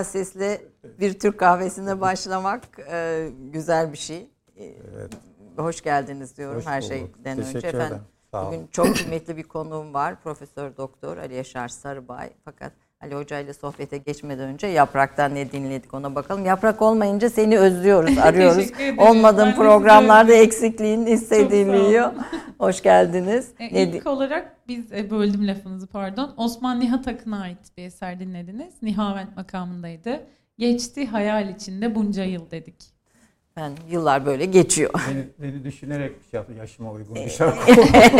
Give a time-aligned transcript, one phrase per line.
[0.00, 0.60] Güzel sesle
[1.00, 2.60] bir Türk kahvesine başlamak
[2.92, 4.28] e, güzel bir şey.
[4.56, 5.12] E, evet.
[5.56, 7.68] Hoş geldiniz diyorum Hoş her şeyden önce.
[7.68, 7.98] Efendim,
[8.32, 10.22] bugün çok kıymetli bir konuğum var.
[10.22, 12.30] Profesör Doktor Ali Yaşar Sarıbay.
[12.44, 16.46] Fakat Ali Hoca ile sohbete geçmeden önce Yaprak'tan ne dinledik ona bakalım.
[16.46, 18.70] Yaprak olmayınca seni özlüyoruz, arıyoruz.
[18.98, 22.12] Olmadığın programlarda eksikliğin hissediliyor.
[22.60, 23.54] Hoş geldiniz.
[23.58, 26.34] E, ne ilk olarak biz e, böldüm lafınızı pardon.
[26.36, 28.74] Osman Nihat Akın'a ait bir eser dinlediniz.
[28.82, 30.26] Nihavent makamındaydı.
[30.58, 32.99] Geçti hayal içinde bunca yıl dedik.
[33.60, 34.90] Ben yıllar böyle geçiyor.
[35.10, 36.56] Beni, beni düşünerek bir şey yaptım.
[36.56, 37.70] Yaşıma uygun bir şarkı.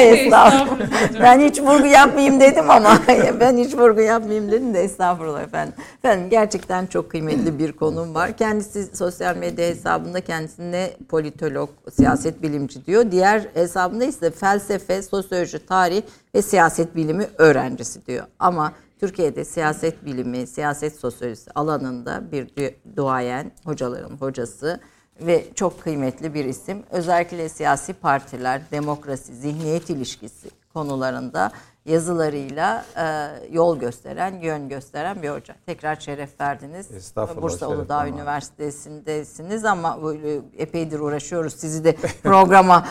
[0.00, 0.88] estağfurullah.
[1.20, 2.98] ben hiç vurgu yapmayayım dedim ama
[3.40, 5.74] ben hiç vurgu yapmayayım dedim de estağfurullah efendim.
[5.98, 8.36] Efendim gerçekten çok kıymetli bir konum var.
[8.36, 13.10] Kendisi sosyal medya hesabında kendisine politolog, siyaset bilimci diyor.
[13.10, 16.02] Diğer hesabında ise felsefe, sosyoloji, tarih
[16.34, 18.26] ve siyaset bilimi öğrencisi diyor.
[18.38, 22.50] Ama Türkiye'de siyaset bilimi, siyaset sosyolojisi alanında bir
[22.96, 24.80] duayen, hocaların hocası
[25.20, 26.82] ve çok kıymetli bir isim.
[26.90, 31.52] Özellikle siyasi partiler, demokrasi, zihniyet ilişkisi konularında
[31.84, 35.54] yazılarıyla e, yol gösteren, yön gösteren bir hoca.
[35.66, 36.90] Tekrar şeref verdiniz.
[36.90, 37.42] Estağfurullah.
[37.42, 42.86] Bursa Uludağ Üniversitesi'ndesiniz ama böyle epeydir uğraşıyoruz sizi de programa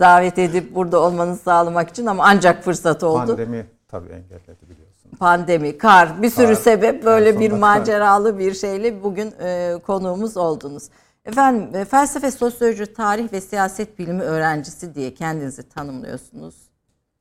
[0.00, 3.26] davet edip burada olmanızı sağlamak için ama ancak fırsat oldu.
[3.26, 5.18] Pandemi tabii engelledi biliyorsunuz.
[5.18, 8.38] Pandemi, kar, bir sürü kar, sebep böyle bir maceralı kar.
[8.38, 10.88] bir şeyle bugün e, konuğumuz oldunuz.
[11.30, 16.54] Efendim e, felsefe, sosyoloji, tarih ve siyaset bilimi öğrencisi diye kendinizi tanımlıyorsunuz.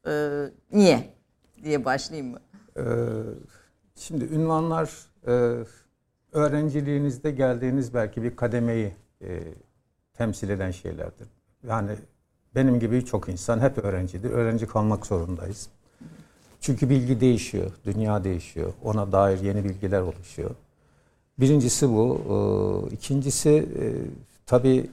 [0.07, 1.13] Ee, niye
[1.63, 2.39] diye başlayayım mı?
[2.77, 2.83] Ee,
[3.95, 4.91] şimdi ünvanlar
[5.27, 5.63] e,
[6.31, 9.39] öğrenciliğinizde geldiğiniz belki bir kademeyi e,
[10.13, 11.27] temsil eden şeylerdir.
[11.67, 11.91] Yani
[12.55, 14.29] benim gibi çok insan hep öğrencidir.
[14.31, 15.69] Öğrenci kalmak zorundayız.
[16.61, 18.73] Çünkü bilgi değişiyor, dünya değişiyor.
[18.83, 20.55] Ona dair yeni bilgiler oluşuyor.
[21.39, 22.21] Birincisi bu.
[22.89, 23.85] Ee, ikincisi e,
[24.45, 24.89] tabii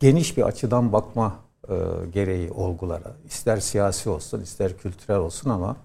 [0.00, 1.34] geniş bir açıdan bakma
[1.68, 1.74] e,
[2.12, 3.12] gereği olgulara.
[3.28, 5.76] İster siyasi olsun, ister kültürel olsun ama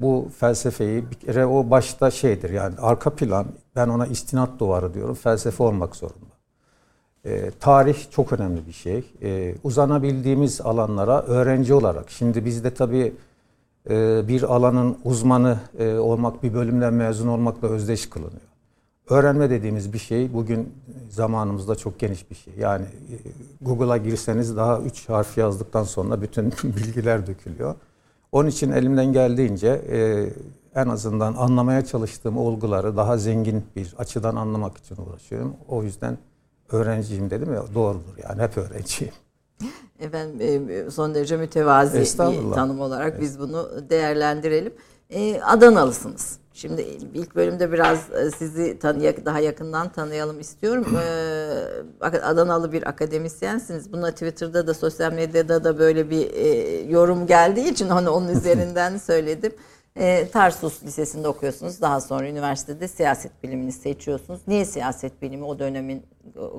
[0.00, 3.46] bu felsefeyi bir kere o başta şeydir yani arka plan
[3.76, 6.36] ben ona istinat duvarı diyorum felsefe olmak zorunda.
[7.24, 9.04] E, tarih çok önemli bir şey.
[9.22, 13.12] E, uzanabildiğimiz alanlara öğrenci olarak şimdi bizde tabii
[13.90, 18.55] e, bir alanın uzmanı e, olmak bir bölümden mezun olmakla özdeş kılınıyor.
[19.10, 20.74] Öğrenme dediğimiz bir şey bugün
[21.10, 22.54] zamanımızda çok geniş bir şey.
[22.58, 23.14] Yani e,
[23.60, 27.74] Google'a girseniz daha üç harf yazdıktan sonra bütün bilgiler dökülüyor.
[28.32, 30.30] Onun için elimden geldiğince e,
[30.80, 35.56] en azından anlamaya çalıştığım olguları daha zengin bir açıdan anlamak için uğraşıyorum.
[35.68, 36.18] O yüzden
[36.72, 39.14] öğrenciyim dedim ya doğrudur yani hep öğrenciyim.
[40.00, 44.72] Efendim e, son derece mütevazi bir tanım olarak biz bunu değerlendirelim.
[45.42, 46.38] Adanalısınız.
[46.56, 46.82] Şimdi
[47.14, 50.86] ilk bölümde biraz e, sizi tanıyak daha yakından tanıyalım istiyorum.
[52.02, 53.92] Ee, Adanalı bir akademisyensiniz.
[53.92, 56.48] Buna Twitter'da da sosyal medyada da böyle bir e,
[56.90, 59.52] yorum geldiği için hani onun üzerinden söyledim.
[59.96, 61.80] E, Tarsus Lisesi'nde okuyorsunuz.
[61.80, 64.40] Daha sonra üniversitede siyaset bilimini seçiyorsunuz.
[64.46, 66.02] Niye siyaset bilimi o dönemin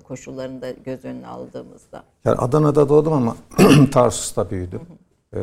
[0.03, 2.03] koşullarında göz önüne aldığımızda?
[2.25, 3.35] Yani Adana'da doğdum ama
[3.91, 4.81] Tarsus'ta büyüdüm.
[5.35, 5.39] Ee,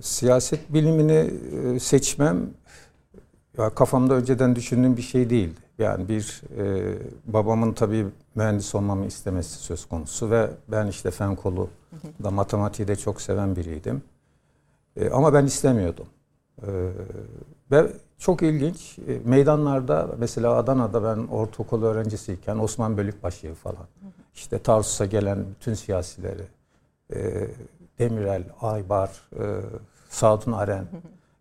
[0.00, 1.30] siyaset bilimini
[1.74, 2.50] e, seçmem
[3.58, 5.60] ya kafamda önceden düşündüğüm bir şey değildi.
[5.78, 6.94] Yani bir e,
[7.26, 11.68] babamın tabii mühendis olmamı istemesi söz konusu ve ben işte fen kolu
[12.24, 14.02] da matematiği de çok seven biriydim.
[14.96, 16.06] E, ama ben istemiyordum.
[16.62, 16.68] E,
[17.70, 23.86] ve çok ilginç e, meydanlarda mesela Adana'da ben ortaokul öğrencisiyken Osman Bölükbaşı falan
[24.34, 26.46] işte Tarsus'a gelen bütün siyasileri
[27.14, 27.48] e,
[27.98, 29.44] Demirel, Aybar, e,
[30.08, 30.86] Sadun Aren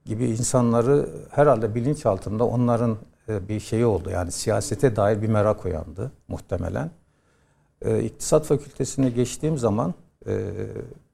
[0.06, 2.98] gibi insanları herhalde bilinç altında onların
[3.30, 4.10] e, bir şeyi oldu.
[4.10, 6.92] Yani siyasete dair bir merak uyandı muhtemelen.
[7.82, 9.94] E, İktisat fakültesine geçtiğim zaman
[10.28, 10.52] e,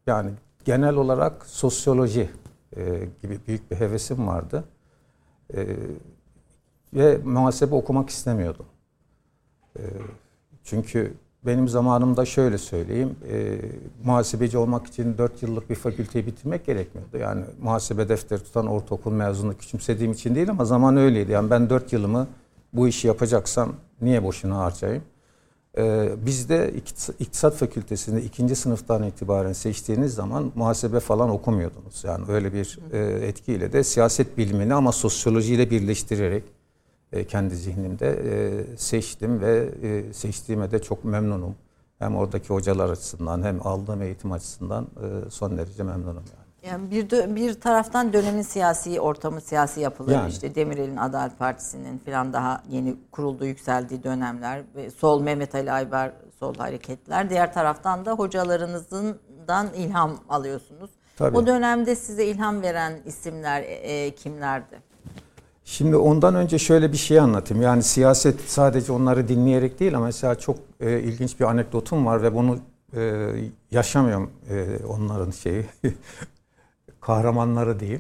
[0.08, 0.32] yani
[0.66, 2.30] genel olarak sosyoloji
[3.22, 4.64] gibi büyük bir hevesim vardı.
[6.94, 8.66] Ve muhasebe okumak istemiyordum.
[10.64, 11.14] Çünkü
[11.46, 13.58] benim zamanımda şöyle söyleyeyim, e,
[14.04, 17.18] muhasebeci olmak için 4 yıllık bir fakülteyi bitirmek gerekmiyordu.
[17.18, 21.32] Yani muhasebe defteri tutan ortaokul mezunu küçümsediğim için değil ama zaman öyleydi.
[21.32, 22.28] Yani ben 4 yılımı
[22.74, 25.04] bu işi yapacaksam niye boşuna harcayayım?
[25.78, 26.74] Ee, bizde
[27.20, 32.04] iktisat fakültesinde ikinci sınıftan itibaren seçtiğiniz zaman muhasebe falan okumuyordunuz.
[32.04, 36.44] Yani öyle bir e, etkiyle de siyaset bilimini ama sosyolojiyle birleştirerek
[37.14, 41.56] e, kendi zihnimde e, seçtim ve e, seçtiğime de çok memnunum.
[42.00, 44.88] Hem oradaki hocalar açısından hem aldığım eğitim açısından
[45.30, 46.50] son derece memnunum yani.
[46.64, 50.30] Yani bir bir taraftan dönemin siyasi ortamı, siyasi yapıları yani.
[50.30, 56.12] işte Demirel'in Adalet Partisi'nin falan daha yeni kurulduğu, yükseldiği dönemler ve sol Mehmet Ali Aybar
[56.40, 57.30] sol hareketler.
[57.30, 60.92] Diğer taraftan da hocalarınızdan ilham alıyorsunuz.
[61.18, 61.38] Tabii.
[61.38, 64.89] O dönemde size ilham veren isimler e, kimlerdi?
[65.70, 67.64] Şimdi ondan önce şöyle bir şey anlatayım.
[67.64, 72.36] Yani siyaset sadece onları dinleyerek değil ama mesela çok e, ilginç bir anekdotum var ve
[72.36, 72.60] bunu
[72.96, 73.32] e,
[73.72, 75.66] yaşamıyorum e, onların şeyi.
[77.02, 78.00] kahramanları değil.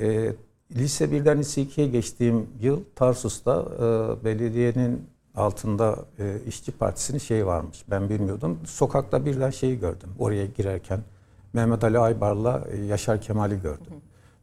[0.00, 0.32] E,
[0.76, 7.84] lise 1'den lise 2'ye geçtiğim yıl Tarsus'ta e, belediyenin altında e, İşçi Partisi'nin şeyi varmış.
[7.90, 8.58] Ben bilmiyordum.
[8.64, 10.08] Sokakta birden şeyi gördüm.
[10.18, 11.00] Oraya girerken
[11.52, 13.92] Mehmet Ali Aybar'la e, Yaşar Kemal'i gördüm.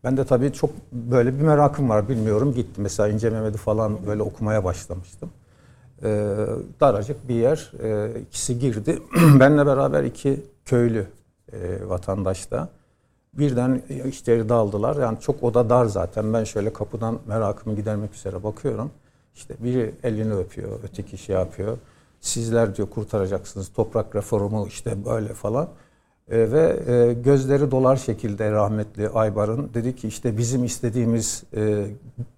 [0.03, 2.84] Ben de tabii çok böyle bir merakım var bilmiyorum gittim.
[2.84, 5.29] Mesela İnce Mehmet'i falan böyle okumaya başlamıştım.
[6.03, 6.36] Ee,
[6.79, 7.72] daracık bir yer.
[7.84, 9.00] Ee, ikisi girdi.
[9.39, 11.08] Benle beraber iki köylü
[11.53, 12.70] e, vatandaş da.
[13.34, 14.96] Birden içeri daldılar.
[14.96, 16.34] Yani çok oda dar zaten.
[16.34, 18.91] Ben şöyle kapıdan merakımı gidermek üzere bakıyorum.
[19.36, 21.77] İşte biri elini öpüyor, öteki şey yapıyor.
[22.22, 25.70] Sizler diyor kurtaracaksınız toprak reformu işte böyle falan.
[26.29, 31.85] E, ve e, gözleri dolar şekilde rahmetli Aybar'ın dedi ki işte bizim istediğimiz e,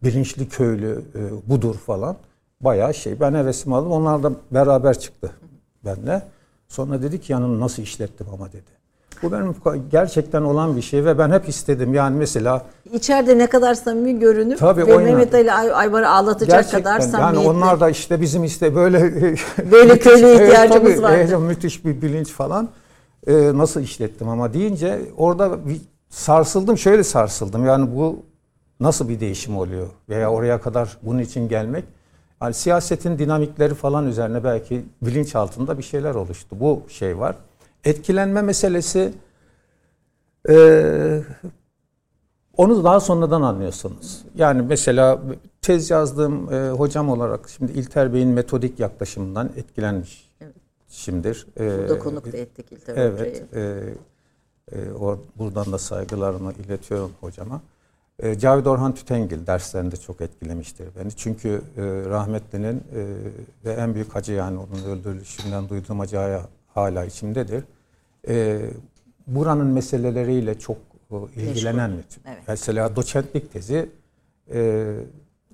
[0.04, 2.16] bilinçli köylü e, budur falan.
[2.62, 3.20] Bayağı şey.
[3.20, 3.92] Ben hevesimi aldım.
[3.92, 5.32] Onlar da beraber çıktı
[5.86, 6.22] benimle.
[6.68, 8.74] Sonra dedi ki yanını nasıl işlettim ama dedi.
[9.24, 9.56] Bu benim
[9.92, 11.94] gerçekten olan bir şey ve ben hep istedim.
[11.94, 16.84] Yani mesela içeride ne kadar samimi görünüp tabii ve Mehmet Ali Ay Aybar'ı ağlatacak gerçekten,
[16.84, 17.48] kadar samimiyetli.
[17.48, 19.14] Yani onlar da işte bizim işte böyle
[19.72, 21.26] böyle köylü ihtiyacımız var.
[21.38, 22.70] Müthiş bir bilinç falan.
[23.28, 26.78] Ee, nasıl işlettim ama deyince orada bir sarsıldım.
[26.78, 27.66] Şöyle sarsıldım.
[27.66, 28.24] Yani bu
[28.80, 31.84] nasıl bir değişim oluyor veya oraya kadar bunun için gelmek.
[32.42, 36.56] Yani siyasetin dinamikleri falan üzerine belki bilinç altında bir şeyler oluştu.
[36.60, 37.36] Bu şey var.
[37.84, 39.14] Etkilenme meselesi
[40.50, 40.56] e,
[42.58, 44.22] onu daha sonradan anlıyorsunuz.
[44.36, 45.22] Yani mesela
[45.62, 50.30] tez yazdığım e, hocam olarak şimdi İlter Bey'in metodik yaklaşımından etkilenmiş.
[50.94, 51.48] Şimdir.
[51.60, 53.48] Burada konuk da ettik İlter evet, Hoca'yı.
[53.54, 53.98] Evet.
[54.72, 54.96] E, e,
[55.36, 57.62] buradan da saygılarımı iletiyorum hocama.
[58.20, 61.12] E, Cavit Orhan Tütengil derslerinde çok etkilemiştir beni.
[61.12, 63.06] Çünkü e, rahmetlinin e,
[63.66, 66.40] ve en büyük acı yani onun öldürülüşünden duyduğum acı
[66.74, 67.64] hala içimdedir.
[68.28, 68.62] E,
[69.28, 70.78] buranın meseleleriyle çok
[71.12, 72.44] e, ilgilenen evet.
[72.48, 73.90] mesela doçentlik tezi
[74.54, 74.94] e,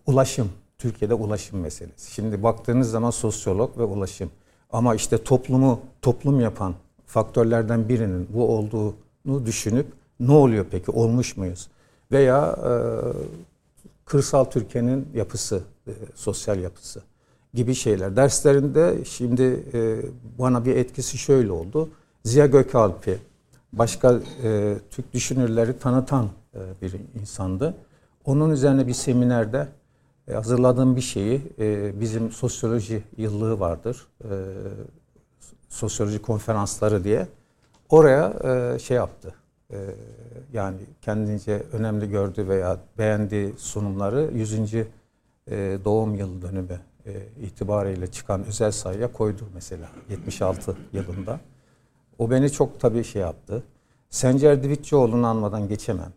[0.06, 2.12] ulaşım, Türkiye'de ulaşım meselesi.
[2.12, 4.32] Şimdi baktığınız zaman sosyolog ve ulaşım.
[4.70, 6.74] Ama işte toplumu toplum yapan
[7.06, 9.88] faktörlerden birinin bu olduğunu düşünüp
[10.20, 11.68] ne oluyor peki olmuş muyuz?
[12.12, 12.74] Veya e,
[14.06, 17.02] kırsal Türkiye'nin yapısı, e, sosyal yapısı
[17.54, 18.16] gibi şeyler.
[18.16, 20.02] Derslerinde şimdi e,
[20.40, 21.90] bana bir etkisi şöyle oldu.
[22.24, 23.18] Ziya Gökalp'i
[23.74, 27.76] başka e, Türk düşünürleri tanıtan e, bir insandı.
[28.26, 29.68] Onun üzerine bir seminerde
[30.30, 34.08] e, hazırladığım bir şeyi e, bizim sosyoloji yıllığı vardır.
[34.24, 34.30] E,
[35.70, 37.28] sosyoloji konferansları diye.
[37.90, 39.34] Oraya şey yaptı.
[40.54, 44.74] Yani kendince önemli gördü veya beğendiği sunumları 100.
[44.74, 44.86] E,
[45.86, 51.40] doğum yıl dönümü e, itibariyle çıkan özel sayıya koydu mesela 76 yılında.
[52.18, 53.64] O beni çok tabii şey yaptı.
[54.10, 56.14] Sencer Divitçioğlu'nu anmadan geçemem.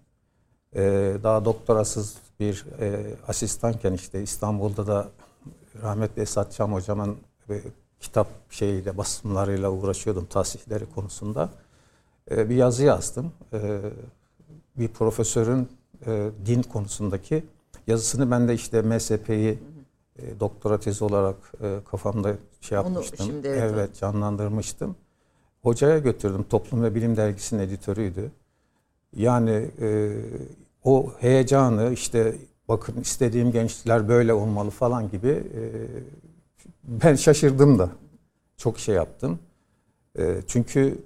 [1.23, 5.09] Daha doktorasız bir e, asistanken işte İstanbul'da da
[5.83, 7.17] rahmetli Esat Çam hocamın
[7.51, 7.61] e,
[8.01, 11.51] kitap şeyiyle basımlarıyla uğraşıyordum tahsihleri konusunda.
[12.31, 13.33] E, bir yazı yazdım.
[13.53, 13.81] E,
[14.77, 15.69] bir profesörün
[16.07, 17.45] e, din konusundaki
[17.87, 19.59] yazısını ben de işte MSP'yi
[20.19, 23.19] e, doktora tezi olarak e, kafamda şey yapmıştım.
[23.21, 24.97] Onu şimdi evet, evet canlandırmıştım.
[25.63, 26.45] Hocaya götürdüm.
[26.51, 28.31] Toplum ve Bilim Dergisi'nin editörüydü.
[29.17, 30.13] Yani e,
[30.85, 32.35] o heyecanı işte
[32.69, 35.63] bakın istediğim gençler böyle olmalı falan gibi e,
[36.85, 37.91] ben şaşırdım da.
[38.57, 39.39] Çok şey yaptım.
[40.19, 40.99] E, çünkü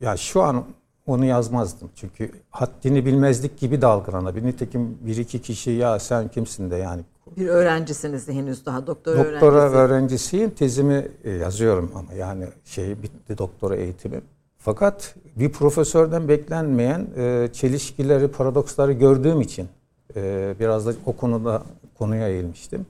[0.00, 0.64] ya şu an
[1.06, 1.90] onu yazmazdım.
[1.94, 4.46] Çünkü haddini bilmezlik gibi de algılanabilir.
[4.46, 7.02] Nitekim bir iki kişi ya sen kimsin de yani
[7.36, 9.76] bir öğrencisiniz henüz daha doktora, doktora öğrencisi.
[9.78, 10.50] öğrencisiyim.
[10.50, 14.20] Tezimi e, yazıyorum ama yani şey bitti doktora eğitimi.
[14.58, 19.68] Fakat bir profesörden beklenmeyen e, çelişkileri, paradoksları gördüğüm için
[20.16, 21.62] e, biraz da o konuda
[21.98, 22.86] konuya eğilmiştim.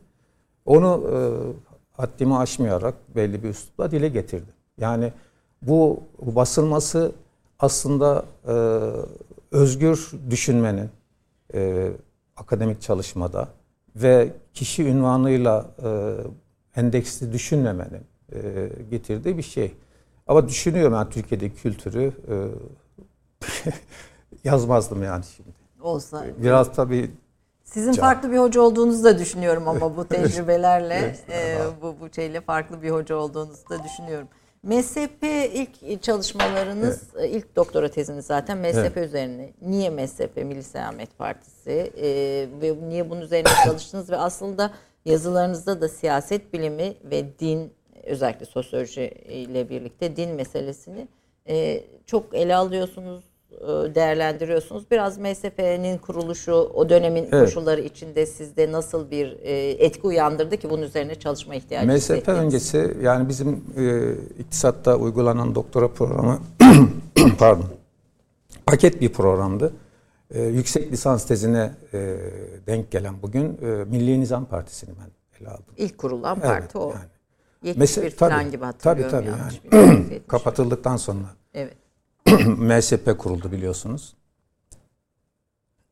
[0.66, 1.18] Onu e,
[1.92, 4.54] haddimi aşmayarak belli bir üslupla dile getirdim.
[4.78, 5.12] Yani
[5.62, 7.12] bu, basılması
[7.58, 8.54] aslında e,
[9.50, 10.90] özgür düşünmenin
[11.54, 11.90] e,
[12.36, 13.48] akademik çalışmada
[13.96, 16.14] ve kişi ünvanıyla e,
[16.80, 19.72] endeksli düşünmemenin e, getirdiği bir şey.
[20.26, 22.34] Ama düşünüyorum ben Türkiye'deki kültürü e,
[24.44, 25.50] yazmazdım yani şimdi.
[25.80, 26.24] Olsa.
[26.38, 27.10] Biraz tabii
[27.64, 28.00] sizin Can.
[28.02, 32.90] farklı bir hoca olduğunuzu da düşünüyorum ama bu tecrübelerle e, bu bu şeyle farklı bir
[32.90, 34.28] hoca olduğunuzu da düşünüyorum.
[34.62, 35.22] MSP
[35.54, 37.34] ilk çalışmalarınız, evet.
[37.34, 38.96] ilk doktora teziniz zaten MSP evet.
[38.96, 39.52] üzerine.
[39.62, 42.06] Niye MSP, Milli Selamet Partisi e,
[42.62, 44.70] ve niye bunun üzerine çalıştınız ve aslında
[45.04, 47.72] yazılarınızda da siyaset bilimi ve din,
[48.06, 51.08] özellikle sosyoloji ile birlikte din meselesini
[51.48, 53.24] e, çok ele alıyorsunuz.
[53.60, 54.90] e, değerlendiriyorsunuz.
[54.90, 57.44] Biraz MSP'nin kuruluşu o dönemin evet.
[57.44, 62.38] koşulları içinde sizde nasıl bir e, etki uyandırdı ki bunun üzerine çalışma ihtiyacı hissettiniz?
[62.38, 66.38] öncesi yani bizim e, iktisatta uygulanan doktora programı
[67.38, 67.66] pardon
[68.66, 69.72] paket bir programdı.
[70.30, 72.16] E, yüksek lisans tezine e,
[72.66, 75.74] denk gelen bugün e, Milli Nizam Partisi'ni ben ele aldım.
[75.76, 76.90] İlk kurulan parti evet, o.
[76.90, 77.13] Yani.
[77.64, 79.10] 71 Mesela, falan tabii, gibi hatırlıyorum.
[79.10, 79.26] Tabii
[79.70, 79.76] tabii.
[79.76, 80.20] Yani.
[80.28, 81.26] Kapatıldıktan sonra.
[81.54, 81.76] Evet.
[82.46, 84.14] MSP kuruldu biliyorsunuz.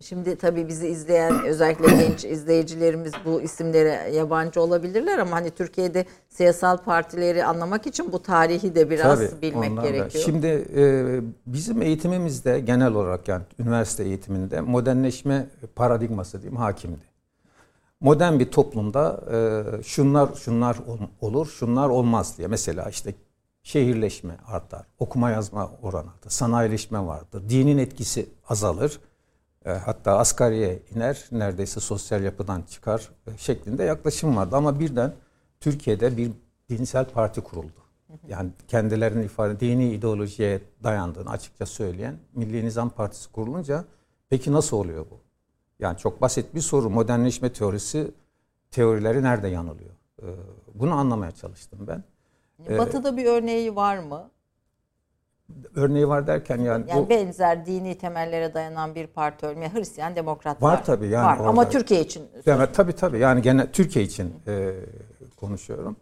[0.00, 6.76] Şimdi tabii bizi izleyen özellikle genç izleyicilerimiz bu isimlere yabancı olabilirler ama hani Türkiye'de siyasal
[6.76, 10.14] partileri anlamak için bu tarihi de biraz tabii, bilmek gerekiyor.
[10.14, 10.18] Da.
[10.18, 17.11] Şimdi e, bizim eğitimimizde genel olarak yani üniversite eğitiminde modernleşme paradigması diyeyim hakimdi.
[18.02, 20.76] Modern bir toplumda e, şunlar şunlar
[21.20, 22.48] olur, şunlar olmaz diye.
[22.48, 23.14] Mesela işte
[23.62, 29.00] şehirleşme artar, okuma yazma oranı artar, sanayileşme vardır, dinin etkisi azalır,
[29.64, 34.56] e, hatta asgariye iner, neredeyse sosyal yapıdan çıkar e, şeklinde yaklaşım vardı.
[34.56, 35.14] Ama birden
[35.60, 36.30] Türkiye'de bir
[36.68, 37.82] dinsel parti kuruldu.
[38.28, 43.84] Yani kendilerinin ifade dini ideolojiye dayandığını açıkça söyleyen Milli Nizam Partisi kurulunca
[44.30, 45.21] peki nasıl oluyor bu?
[45.78, 46.90] Yani çok basit bir soru.
[46.90, 48.10] Modernleşme teorisi
[48.70, 49.90] teorileri nerede yanılıyor?
[50.22, 50.26] E,
[50.74, 52.04] bunu anlamaya çalıştım ben.
[52.68, 54.30] Ee, Batı'da bir örneği var mı?
[55.74, 60.62] Örneği var derken yani, yani bu, benzer dini temellere dayanan bir parti örneği Hristiyan Demokrat
[60.62, 60.72] var.
[60.72, 61.40] Var tabii yani.
[61.40, 61.46] Var.
[61.46, 62.22] Ama Türkiye için.
[62.46, 64.74] Yani, tabii tabii yani gene Türkiye için e,
[65.36, 65.96] konuşuyorum.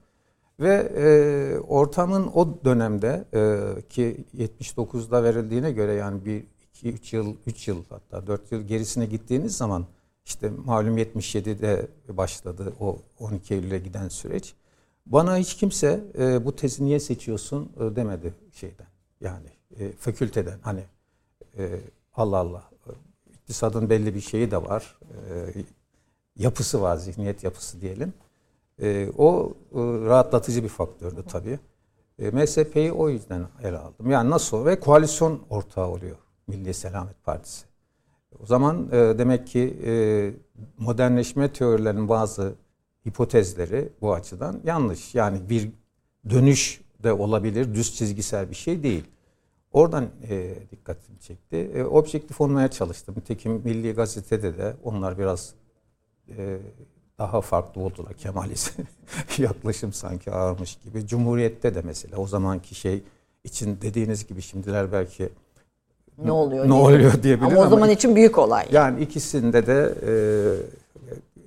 [0.61, 6.45] Ve e, ortamın o dönemde e, ki 79'da verildiğine göre yani bir
[6.81, 9.87] 2 3 yıl 3 yıl hatta 4 yıl gerisine gittiğiniz zaman
[10.25, 14.55] işte malum 77'de başladı o 12 Eylül'e giden süreç.
[15.07, 18.87] Bana hiç kimse e, bu tezi niye seçiyorsun e, demedi şeyden.
[19.21, 20.85] Yani e, fakülteden hani
[21.59, 21.81] e,
[22.15, 22.71] Allah Allah
[23.33, 24.99] iktisadın belli bir şeyi de var.
[25.03, 25.65] E,
[26.37, 28.13] yapısı var, zihniyet yapısı diyelim.
[28.83, 31.59] E, o e, rahatlatıcı bir faktördü tabii.
[32.19, 34.11] E, MSP'yi o yüzden ele aldım.
[34.11, 36.17] Yani nasıl ve koalisyon ortağı oluyor
[36.51, 37.65] Milli Selamet Partisi.
[38.43, 39.93] O zaman e, demek ki e,
[40.79, 42.55] modernleşme teorilerinin bazı
[43.09, 45.15] hipotezleri bu açıdan yanlış.
[45.15, 45.71] Yani bir
[46.31, 49.05] dönüş de olabilir, düz çizgisel bir şey değil.
[49.73, 51.57] Oradan e, dikkatimi çekti.
[51.57, 53.15] E, objektif olmaya çalıştım.
[53.27, 55.55] Tekim Milli Gazete'de de onlar biraz
[56.29, 56.59] e,
[57.19, 58.13] daha farklı oldular.
[58.15, 58.79] Kemalist
[59.39, 61.07] yaklaşım sanki ağırmış gibi.
[61.07, 63.03] Cumhuriyet'te de mesela o zamanki şey
[63.45, 65.29] için dediğiniz gibi şimdiler belki
[66.19, 66.65] ne oluyor?
[66.65, 66.81] Ne diye.
[66.81, 68.67] oluyor diyebilir ama, ama o zaman için büyük olay.
[68.73, 70.13] Yani ikisinde de e,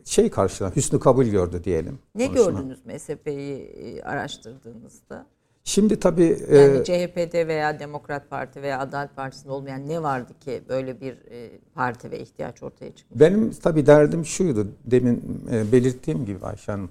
[0.05, 1.99] şey karşılan hüsnü kabul gördü diyelim.
[2.15, 2.51] Ne konuşma.
[2.51, 5.25] gördünüz MSP'yi e, araştırdığınızda?
[5.65, 10.61] Şimdi tabii yani e, CHP'de veya Demokrat Parti veya Adalet Partisi'nde olmayan ne vardı ki
[10.69, 13.19] böyle bir e, parti ve ihtiyaç ortaya çıkmış?
[13.19, 16.89] Benim tabii derdim şuydu demin e, belirttiğim gibi Ayşe Hanım.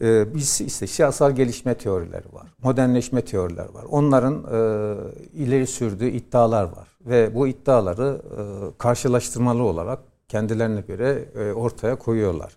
[0.00, 3.84] E, biz işte siyasal gelişme teorileri var, modernleşme teorileri var.
[3.90, 4.96] Onların e,
[5.32, 8.42] ileri sürdüğü iddialar var ve bu iddiaları e,
[8.78, 12.56] karşılaştırmalı olarak kendilerine göre e, ortaya koyuyorlar.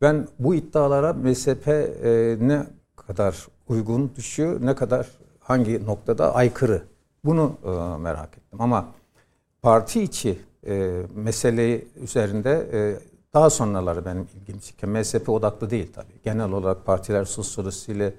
[0.00, 5.08] Ben bu iddialara MSP e, ne kadar uygun düşüyor, ne kadar
[5.40, 6.82] hangi noktada aykırı
[7.24, 8.60] bunu e, merak ettim.
[8.60, 8.88] Ama
[9.62, 12.98] parti içi e, meseleyi üzerinde e,
[13.36, 16.22] daha sonraları benim ilgimi çeken MSP odaklı değil tabii.
[16.24, 18.14] Genel olarak partiler sosyolojisiyle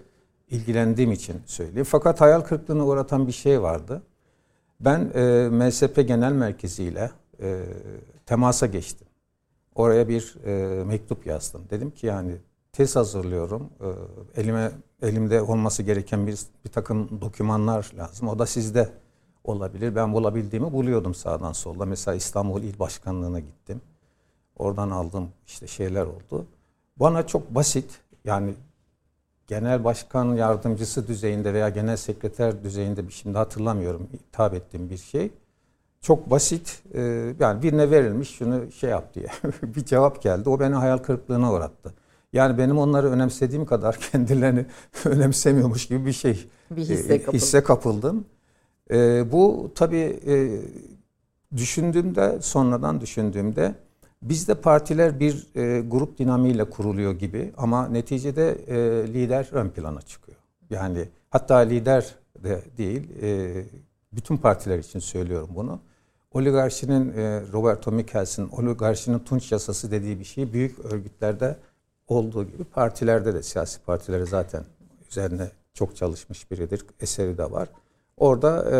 [0.49, 1.88] ilgilendiğim için söyleyeyim.
[1.89, 4.01] Fakat hayal kırıklığına uğratan bir şey vardı.
[4.80, 7.63] Ben e, MSP Genel Merkezi ile e,
[8.25, 9.08] temasa geçtim.
[9.75, 11.62] Oraya bir e, mektup yazdım.
[11.69, 12.36] Dedim ki yani
[12.73, 13.69] tez hazırlıyorum.
[14.36, 18.27] E, elime elimde olması gereken bir, bir takım dokümanlar lazım.
[18.27, 18.89] O da sizde
[19.43, 19.95] olabilir.
[19.95, 21.86] Ben bulabildiğimi buluyordum sağdan solda.
[21.86, 23.82] Mesela İstanbul İl Başkanlığı'na gittim.
[24.58, 26.46] Oradan aldım işte şeyler oldu.
[26.98, 28.54] Bana çok basit yani
[29.48, 35.32] genel başkan yardımcısı düzeyinde veya genel sekreter düzeyinde bir şimdi hatırlamıyorum hitap ettiğim bir şey
[36.02, 37.02] çok basit e,
[37.39, 39.28] yani birine verilmiş şunu şey yap diye
[39.63, 40.50] bir cevap geldi.
[40.50, 41.93] O beni hayal kırıklığına uğrattı.
[42.34, 44.65] Yani benim onları önemsediğim kadar kendilerini
[45.06, 46.48] önemsemiyormuş gibi bir şey.
[46.72, 48.26] Bir hisse, e, hisse kapıldım.
[48.91, 50.62] E, bu tabii e,
[51.58, 53.76] düşündüğümde sonradan düşündüğümde
[54.21, 60.38] bizde partiler bir e, grup dinamiğiyle kuruluyor gibi ama neticede e, lider ön plana çıkıyor.
[60.69, 63.63] Yani hatta lider de değil e,
[64.13, 65.80] bütün partiler için söylüyorum bunu.
[66.32, 71.58] Oligarşinin e, Roberto Michels'in oligarşinin tunç yasası dediği bir şey büyük örgütlerde
[72.08, 74.63] olduğu gibi partilerde de siyasi partileri zaten
[75.10, 76.86] üzerine çok çalışmış biridir.
[76.99, 77.69] Eseri de var.
[78.17, 78.77] Orada e,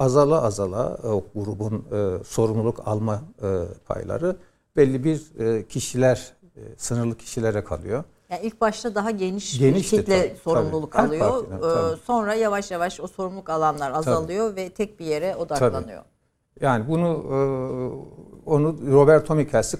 [0.00, 3.48] azala azala o grubun e, sorumluluk alma e,
[3.86, 4.36] payları
[4.76, 8.04] belli bir e, kişiler, e, sınırlı kişilere kalıyor.
[8.30, 11.06] Yani ilk başta daha geniş Genişti, bir kitle tabii, sorumluluk tabii.
[11.06, 11.30] alıyor.
[11.30, 12.00] Partiden, Ee, tabii.
[12.04, 16.02] Sonra yavaş yavaş o sorumluluk alanlar azalıyor ve tek bir yere odaklanıyor.
[16.60, 17.38] Yani bunu e,
[18.50, 19.78] onu Roberto Mikels'i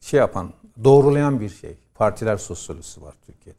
[0.00, 0.52] şey yapan,
[0.84, 1.76] doğrulayan bir şey.
[1.94, 3.58] Partiler sosyolojisi var Türkiye'de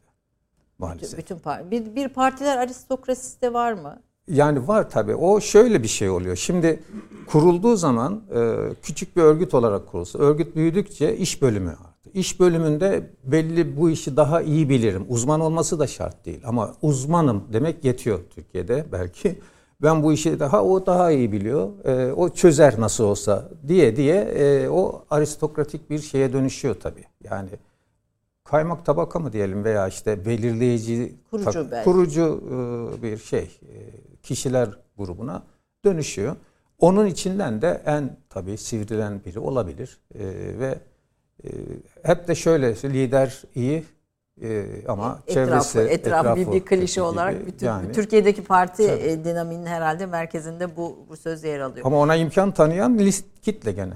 [0.78, 1.18] maalesef.
[1.18, 4.02] Bütün par- bir, bir partiler aristokrasisi de var mı?
[4.28, 5.14] Yani var tabii.
[5.14, 6.36] O şöyle bir şey oluyor.
[6.36, 6.82] Şimdi
[7.26, 12.10] kurulduğu zaman e, küçük bir örgüt olarak kurulsa, örgüt büyüdükçe iş bölümü arttı.
[12.14, 15.04] İş bölümünde belli bu işi daha iyi bilirim.
[15.08, 16.40] Uzman olması da şart değil.
[16.44, 19.38] Ama uzmanım demek yetiyor Türkiye'de belki.
[19.82, 21.84] Ben bu işi daha o daha iyi biliyor.
[21.84, 27.04] E, o çözer nasıl olsa diye diye e, o aristokratik bir şeye dönüşüyor tabii.
[27.24, 27.48] Yani
[28.44, 32.42] kaymak tabaka mı diyelim veya işte belirleyici Kurucu tak- kurucu
[32.98, 35.42] e, bir şey e, kişiler grubuna
[35.84, 36.36] dönüşüyor.
[36.78, 40.24] Onun içinden de en tabii sivrilen biri olabilir E,
[40.58, 40.78] ve
[41.44, 41.48] e,
[42.02, 43.84] hep de şöyle lider iyi
[44.42, 47.02] e, ama Etrafı, çevresi etrafı, bir, bir kötü klişe gibi.
[47.02, 49.00] olarak bütün Yani- Türkiye'deki parti Tabii.
[49.02, 51.86] e, dinamiğinin herhalde merkezinde bu, bu söz yer alıyor.
[51.86, 53.94] ama ona imkan tanıyan list kitle gene.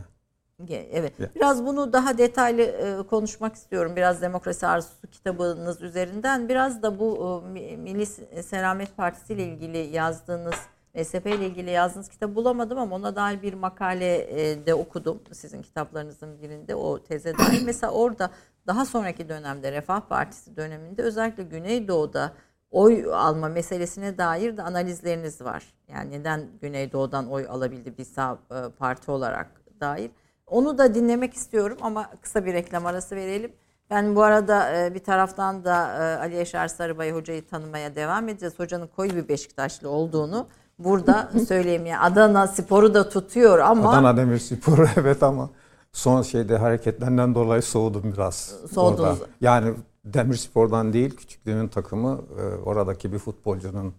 [0.68, 1.12] Evet.
[1.36, 3.96] Biraz bunu daha detaylı e, konuşmak istiyorum.
[3.96, 6.48] Biraz Demokrasi Arzusu kitabınız üzerinden.
[6.48, 8.06] Biraz da bu e, Mi- Milli
[8.42, 10.54] Selamet Partisi ile ilgili yazdığınız
[10.94, 14.16] MSP ile ilgili yazdığınız kitabı bulamadım ama ona dair bir makale
[14.50, 15.20] e, de okudum.
[15.32, 17.62] Sizin kitaplarınızın birinde o teze dair.
[17.64, 18.30] Mesela orada
[18.66, 22.32] daha sonraki dönemde Refah Partisi döneminde özellikle Güneydoğu'da
[22.70, 25.74] oy alma meselesine dair de analizleriniz var.
[25.88, 29.46] Yani neden Güneydoğu'dan oy alabildi bir sağ e, parti olarak
[29.80, 30.10] dair.
[30.50, 33.52] Onu da dinlemek istiyorum ama kısa bir reklam arası verelim.
[33.90, 38.58] Ben bu arada e, bir taraftan da e, Ali Yaşar Sarıbay hocayı tanımaya devam edeceğiz.
[38.58, 40.46] Hocanın koyu bir Beşiktaşlı olduğunu
[40.78, 41.84] burada söyleyeyim.
[42.00, 45.50] Adana sporu da tutuyor ama Adana Demirspor evet ama
[45.92, 48.54] son şeyde hareketlerinden dolayı soğudum biraz.
[48.74, 49.00] Soğudunuz.
[49.00, 49.26] orada.
[49.40, 53.94] Yani Demirspor'dan değil küçüklüğümün takımı e, oradaki bir futbolcunun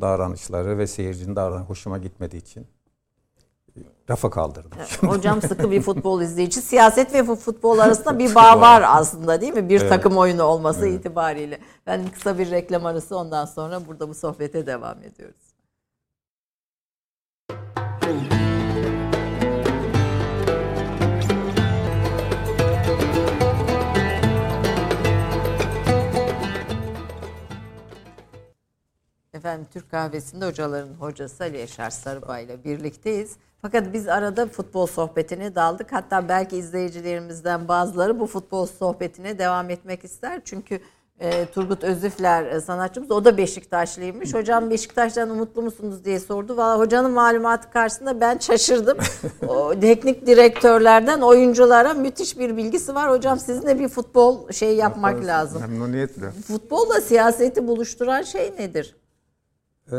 [0.00, 2.66] davranışları ve seyircinin davranışı hoşuma gitmediği için
[4.10, 4.70] rafa kaldırdım.
[5.06, 6.60] hocam sıkı bir futbol izleyici.
[6.62, 9.68] Siyaset ve fu- futbol arasında bir bağ var aslında değil mi?
[9.68, 9.88] Bir Evet.
[9.90, 11.58] takım oyunu olması itibariyle.
[11.86, 15.48] Ben kısa bir reklam arası ondan sonra burada bu sohbete devam ediyoruz.
[29.38, 33.36] Efendim Türk kahvesinde hocaların hocası Ali Yaşar Sarıbay ile birlikteyiz.
[33.62, 35.92] Fakat biz arada futbol sohbetine daldık.
[35.92, 40.40] Hatta belki izleyicilerimizden bazıları bu futbol sohbetine devam etmek ister.
[40.44, 40.80] Çünkü
[41.20, 44.34] e, Turgut Özüfler e, sanatçımız o da Beşiktaşlıymış.
[44.34, 46.56] Hocam Beşiktaş'tan umutlu musunuz diye sordu.
[46.56, 48.98] Valla hocanın malumatı karşısında ben şaşırdım.
[49.48, 53.10] o teknik direktörlerden oyunculara müthiş bir bilgisi var.
[53.10, 55.60] Hocam sizinle bir futbol şey yapmak lazım.
[55.60, 56.30] Memnuniyetle.
[56.30, 58.94] Futbolla siyaseti buluşturan şey nedir?
[59.92, 59.96] Ee,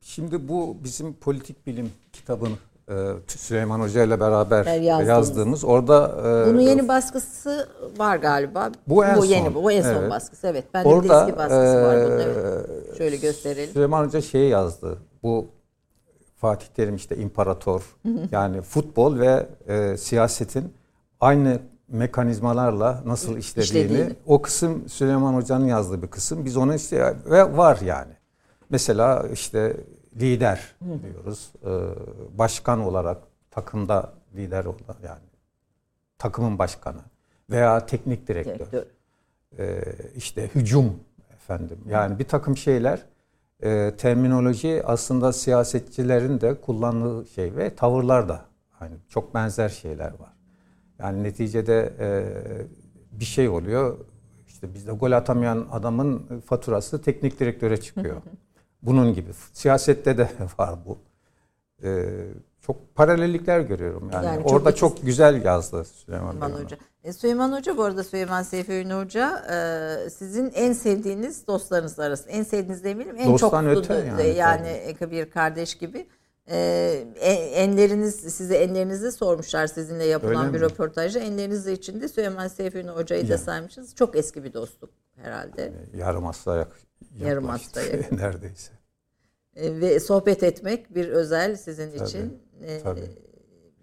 [0.00, 2.54] şimdi bu bizim politik bilim kitabını
[2.88, 2.94] e,
[3.26, 5.08] Süleyman Hoca ile beraber Ben yazdığınız.
[5.08, 5.64] yazdığımız.
[5.64, 8.70] Orada e, Bunun yeni baskısı var galiba.
[8.86, 9.54] Bu en yeni son.
[9.54, 9.62] bu.
[9.64, 10.10] Bu en son Evet.
[10.10, 10.46] baskısı.
[10.46, 10.64] Evet.
[10.74, 12.18] Ben bir de orada eski baskısı var bunun.
[12.18, 12.98] e, Evet.
[12.98, 13.72] Şöyle gösterelim.
[13.72, 14.98] Süleyman Hoca şeyi yazdı.
[15.22, 15.46] Bu
[16.36, 17.82] Fatih Terim işte imparator
[18.30, 20.72] yani futbol ve e, siyasetin
[21.20, 21.58] aynı
[21.88, 24.16] mekanizmalarla nasıl işlediğini, İşlediğini.
[24.26, 26.44] o kısım Süleyman Hoca'nın yazdığı bir kısım.
[26.44, 28.12] Biz onu işte ve var yani.
[28.72, 29.76] Mesela işte
[30.20, 31.52] lider diyoruz.
[31.64, 31.70] E,
[32.38, 33.18] başkan olarak
[33.50, 35.26] takımda lider olan yani
[36.18, 37.00] takımın başkanı
[37.50, 38.84] veya teknik direktör Direktör.
[39.58, 39.84] e,
[40.16, 41.00] işte hücum
[41.34, 41.78] efendim.
[41.88, 43.02] Yani bir takım şeyler
[43.62, 50.32] e, terminoloji aslında siyasetçilerin de kullandığı şey ve tavırlar da hani çok benzer şeyler var.
[50.98, 52.24] Yani neticede e,
[53.20, 53.98] bir şey oluyor.
[54.46, 58.16] İşte bizde gol atamayan adamın faturası teknik direktöre çıkıyor.
[58.82, 59.30] Bunun gibi.
[59.52, 60.98] Siyasette de var bu.
[61.86, 62.04] E,
[62.60, 64.26] çok paralellikler görüyorum yani.
[64.26, 66.32] Yani çok Orada ikisi- çok güzel yazdı Süleyman.
[66.32, 66.50] Süleyman.
[66.64, 66.76] Hoca.
[67.04, 69.38] E, Süleyman Hoca bu arada Süleyman Seyfi Ünlü Hoca
[70.06, 72.30] e, sizin en sevdiğiniz dostlarınız arasında.
[72.30, 73.16] En sevdiğiniz demeyelim.
[73.18, 75.10] En Dosttan çok öte yani, yani tabii.
[75.10, 76.06] bir kardeş gibi.
[76.50, 76.58] E,
[77.20, 80.64] en- enleriniz size enlerinizi sormuşlar sizinle yapılan Öyle bir mi?
[80.64, 81.18] röportajda.
[81.18, 83.38] Enleriniz içinde Süleyman Seyfi Ünlü Hoca'yı da Ya.
[83.38, 83.94] saymışsınız.
[83.94, 84.90] Çok eski bir dostluk
[85.22, 85.72] herhalde.
[85.96, 86.68] Yarım asla yak,
[87.18, 88.16] Yarım yakın.
[88.16, 88.72] neredeyse.
[89.56, 93.10] E, ve sohbet etmek bir özel sizin Tabii, için e, tabii.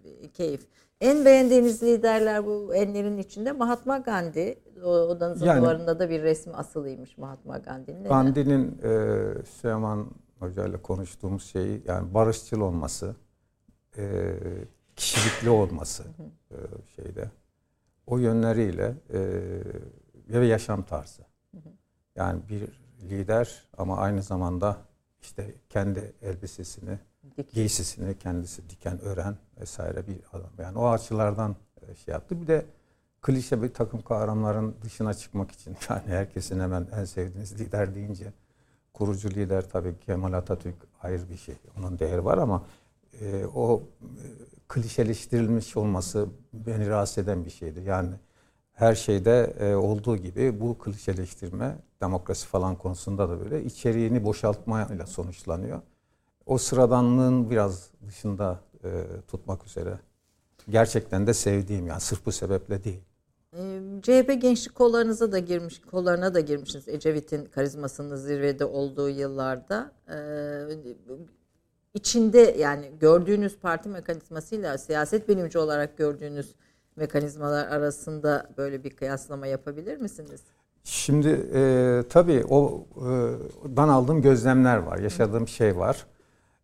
[0.04, 0.66] e, keyif.
[1.00, 4.58] En beğendiğiniz liderler bu enlerin içinde Mahatma Gandhi.
[4.84, 8.04] O, odanızın Yani- duvarında da bir resmi asılıymış Mahatma Gandhi'nin.
[8.04, 13.16] Gandhi'nin e, Süleyman hocayla konuştuğumuz şey yani barışçıl olması,
[13.98, 14.32] e,
[14.96, 16.02] kişilikli olması
[16.50, 16.56] e,
[16.96, 17.30] şeyde.
[18.06, 19.20] O yönleriyle e,
[20.40, 21.22] ve yaşam tarzı.
[22.16, 24.76] Yani bir lider ama aynı zamanda
[25.22, 26.98] işte kendi elbisesini,
[27.36, 27.52] Dik.
[27.52, 30.50] giysisini kendisi diken, ören vesaire bir adam.
[30.58, 32.42] Yani o açılardan e, şey yaptı.
[32.42, 32.66] Bir de
[33.22, 38.32] klişe bir takım kahramanların dışına çıkmak için yani herkesin hemen en sevdiğiniz lider deyince
[38.92, 41.54] kurucu lider tabii Kemal Atatürk ayrı bir şey.
[41.78, 42.66] Onun değeri var ama
[43.20, 44.24] e, o e,
[44.68, 47.80] klişeleştirilmiş olması beni rahatsız eden bir şeydi.
[47.80, 48.14] Yani
[48.80, 55.80] her şeyde e, olduğu gibi bu klişeleştirme demokrasi falan konusunda da böyle içeriğini boşaltmayla sonuçlanıyor.
[56.46, 58.88] O sıradanlığın biraz dışında e,
[59.28, 59.98] tutmak üzere
[60.68, 63.00] gerçekten de sevdiğim yani sırf bu sebeple değil.
[63.56, 66.88] Ee, CHP gençlik kollarınıza da girmiş, kollarına da girmişsiniz.
[66.88, 69.92] Ecevit'in karizmasının zirvede olduğu yıllarda.
[70.12, 70.94] Ee,
[71.94, 76.54] içinde yani gördüğünüz parti mekanizmasıyla siyaset bilimci olarak gördüğünüz
[77.00, 80.40] mekanizmalar arasında böyle bir kıyaslama yapabilir misiniz?
[80.84, 83.06] Şimdi e, tabii o e,
[83.76, 86.06] dan aldığım gözlemler var, yaşadığım şey var.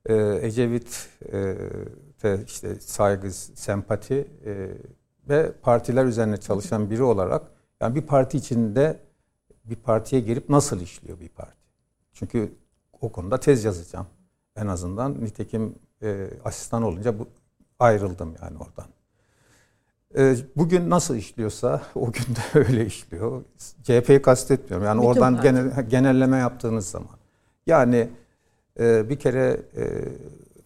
[0.07, 1.57] E, Ecevit e,
[2.47, 4.69] işte saygı, sempati e,
[5.29, 7.43] ve partiler üzerine çalışan biri olarak
[7.81, 9.01] yani bir parti içinde
[9.65, 11.57] bir partiye girip nasıl işliyor bir parti?
[12.13, 12.53] Çünkü
[13.01, 14.07] o konuda tez yazacağım
[14.57, 15.25] en azından.
[15.25, 17.29] Nitekim e, asistan olunca bu,
[17.79, 18.96] ayrıldım yani oradan.
[20.17, 23.43] E, bugün nasıl işliyorsa o gün de öyle işliyor.
[23.83, 24.87] CHP'yi kastetmiyorum.
[24.87, 27.17] Yani Bütün oradan genel, genelleme yaptığınız zaman.
[27.67, 28.09] Yani
[28.81, 29.85] e, bir kere e,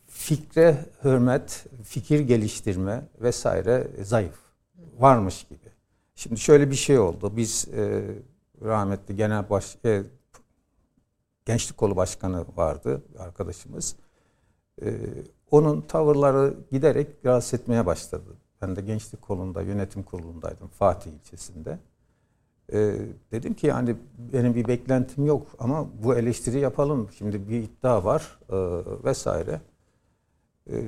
[0.06, 4.38] fikre hürmet, fikir geliştirme vesaire zayıf.
[4.98, 5.70] Varmış gibi.
[6.14, 7.36] Şimdi şöyle bir şey oldu.
[7.36, 8.02] Biz e,
[8.64, 10.02] rahmetli genel baş e,
[11.44, 13.96] gençlik kolu başkanı vardı arkadaşımız.
[14.82, 14.94] E,
[15.50, 18.39] onun tavırları giderek rahatsız etmeye başladı.
[18.62, 21.78] Ben de gençlik kolunda yönetim kurulundaydım Fatih ilçesinde.
[22.72, 22.96] Ee,
[23.32, 23.96] dedim ki yani
[24.32, 27.08] benim bir beklentim yok ama bu eleştiri yapalım.
[27.18, 28.56] Şimdi bir iddia var e,
[29.04, 29.60] vesaire.
[30.70, 30.84] E,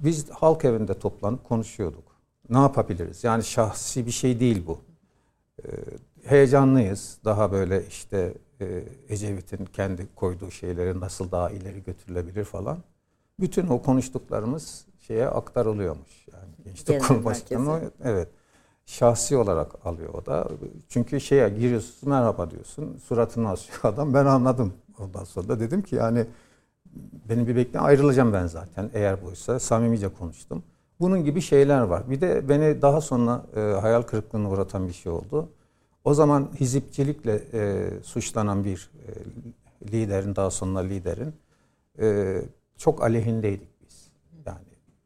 [0.00, 2.04] biz halk evinde toplanıp konuşuyorduk.
[2.50, 3.24] Ne yapabiliriz?
[3.24, 4.78] Yani şahsi bir şey değil bu.
[5.64, 5.68] E,
[6.24, 7.18] heyecanlıyız.
[7.24, 12.78] Daha böyle işte e, Ecevit'in kendi koyduğu şeyleri nasıl daha ileri götürülebilir falan.
[13.40, 16.26] Bütün o konuştuklarımız şeye aktarılıyormuş.
[16.32, 18.28] Yani Gençlik Kurulu Başkanı evet
[18.86, 20.48] şahsi olarak alıyor o da.
[20.88, 22.98] Çünkü şeye giriyorsun merhaba diyorsun.
[23.04, 24.14] Suratını asıyor adam.
[24.14, 24.72] Ben anladım.
[24.98, 26.26] Ondan sonra da dedim ki yani
[27.28, 29.60] benim bir bekle ayrılacağım ben zaten eğer buysa.
[29.60, 30.62] Samimice konuştum.
[31.00, 32.10] Bunun gibi şeyler var.
[32.10, 35.48] Bir de beni daha sonra e, hayal kırıklığına uğratan bir şey oldu.
[36.04, 39.10] O zaman hizipçilikle e, suçlanan bir e,
[39.92, 41.34] liderin daha sonra liderin
[42.00, 42.38] e,
[42.78, 43.67] çok aleyhindeydik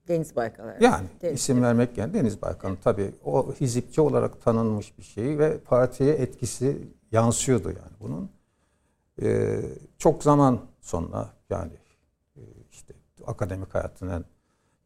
[0.09, 0.81] Deniz Baykal.
[0.81, 2.83] Yani Deniz isim vermek yani Deniz Baykal evet.
[2.85, 8.31] tabii o hizipçi olarak tanınmış bir şey ve partiye etkisi yansıyordu yani bunun.
[9.23, 9.61] E,
[9.99, 11.73] çok zaman sonra yani
[12.37, 12.95] e, işte
[13.27, 14.25] akademik hayatının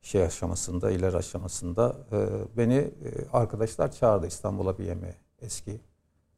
[0.03, 2.19] şey aşamasında, ileri aşamasında e,
[2.57, 2.91] beni e,
[3.33, 5.81] arkadaşlar çağırdı İstanbul'a bir yemeğe eski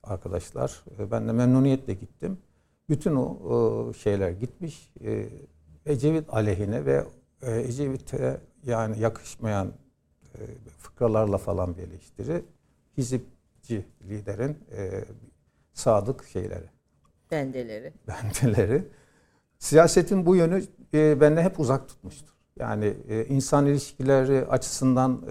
[0.03, 0.85] arkadaşlar.
[0.99, 2.39] E, ben de memnuniyetle gittim.
[2.89, 4.93] Bütün o şeyler gitmiş.
[5.05, 5.29] E,
[5.87, 7.05] Ecevit aleyhine ve
[7.43, 9.73] e, Ecevit'e yani yakışmayan
[10.79, 12.45] fıkralarla falan bir eleştiri.
[12.97, 14.59] Hizipçi liderin
[15.73, 16.67] sadık şeyleri.
[17.31, 17.93] Bendeleri.
[18.09, 18.85] Bendeleri.
[19.59, 20.63] Siyasetin bu yönü
[20.95, 22.35] e, bende hep uzak tutmuştur.
[22.59, 22.95] Yani
[23.29, 25.23] insan ilişkileri açısından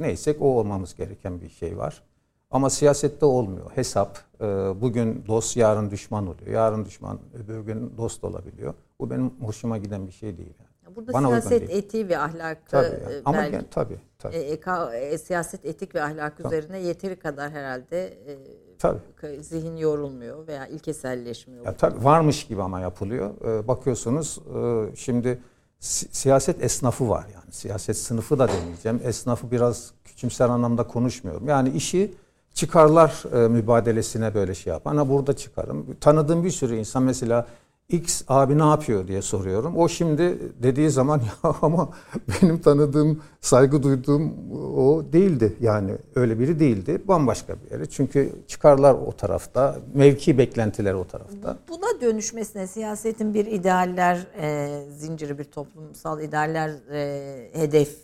[0.00, 2.02] neysek o olmamız gereken bir şey var.
[2.50, 3.70] Ama siyasette olmuyor.
[3.74, 4.44] Hesap e,
[4.80, 6.46] bugün dost yarın düşman oluyor.
[6.46, 8.74] Yarın düşman öbür gün dost olabiliyor.
[9.00, 10.54] Bu benim hoşuma giden bir şey değil.
[10.58, 10.69] Yani.
[10.96, 12.86] Burada Bana siyaset etiği ve ahlakı tabii.
[12.86, 14.36] E, Ama belki, yani, tabii, tabii.
[14.36, 14.60] E,
[14.96, 16.48] e, siyaset etik ve ahlak tabii.
[16.48, 18.38] üzerine yeteri kadar herhalde e,
[18.78, 18.98] tabii.
[19.40, 21.64] zihin yorulmuyor veya ilkeselleşmiyor.
[21.64, 23.30] Ya, tabii varmış gibi ama yapılıyor.
[23.44, 25.38] E, bakıyorsunuz e, şimdi
[25.80, 27.52] siyaset esnafı var yani.
[27.52, 29.00] Siyaset sınıfı da demeyeceğim.
[29.04, 31.48] Esnafı biraz küçümser anlamda konuşmuyorum.
[31.48, 32.14] Yani işi
[32.54, 34.86] çıkarlar e, mübadelesine böyle şey yap.
[34.86, 35.96] Ana burada çıkarım.
[36.00, 37.46] Tanıdığım bir sürü insan mesela
[37.90, 39.76] X abi ne yapıyor diye soruyorum.
[39.76, 41.88] O şimdi dediği zaman ya ama
[42.28, 44.34] benim tanıdığım, saygı duyduğum
[44.76, 45.56] o değildi.
[45.60, 47.02] Yani öyle biri değildi.
[47.04, 47.90] Bambaşka bir yeri.
[47.90, 51.58] Çünkü çıkarlar o tarafta, mevki beklentiler o tarafta.
[51.68, 57.96] Buna dönüşmesine siyasetin bir idealler e, zinciri, bir toplumsal idealler e, hedef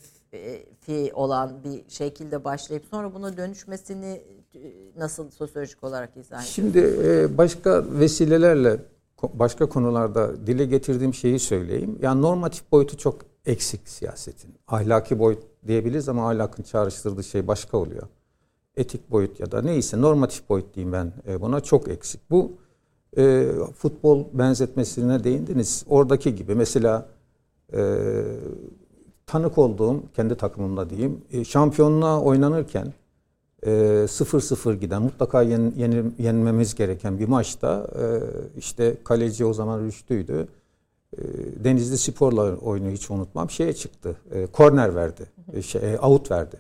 [0.81, 4.23] fi olan bir şekilde başlayıp sonra buna dönüşmesini
[4.55, 4.61] e,
[4.97, 6.55] nasıl sosyolojik olarak izah ediyorsunuz?
[6.55, 8.77] Şimdi e, başka vesilelerle
[9.23, 11.99] başka konularda dile getirdiğim şeyi söyleyeyim.
[12.03, 14.55] Yani normatif boyutu çok eksik siyasetin.
[14.69, 18.03] Ahlaki boyut diyebiliriz ama ahlakın çağrıştırdığı şey başka oluyor.
[18.77, 22.31] Etik boyut ya da neyse normatif boyut diyeyim ben e, buna çok eksik.
[22.31, 22.53] Bu
[23.17, 25.85] e, futbol benzetmesine değindiniz.
[25.89, 27.09] Oradaki gibi mesela
[27.73, 27.99] e,
[29.27, 32.93] tanık olduğum kendi takımımda diyeyim e, şampiyonluğa oynanırken
[33.67, 38.05] 0-0 e, giden mutlaka yen, yen, yenmemiz gereken bir maçta e,
[38.59, 40.49] işte kaleci o zaman Rüştü'ydü.
[41.19, 41.23] E,
[41.65, 43.51] Denizli Spor'la oyunu hiç unutmam.
[43.51, 44.17] Şeye çıktı.
[44.53, 45.27] Korner verdi.
[45.63, 46.57] Şey, out verdi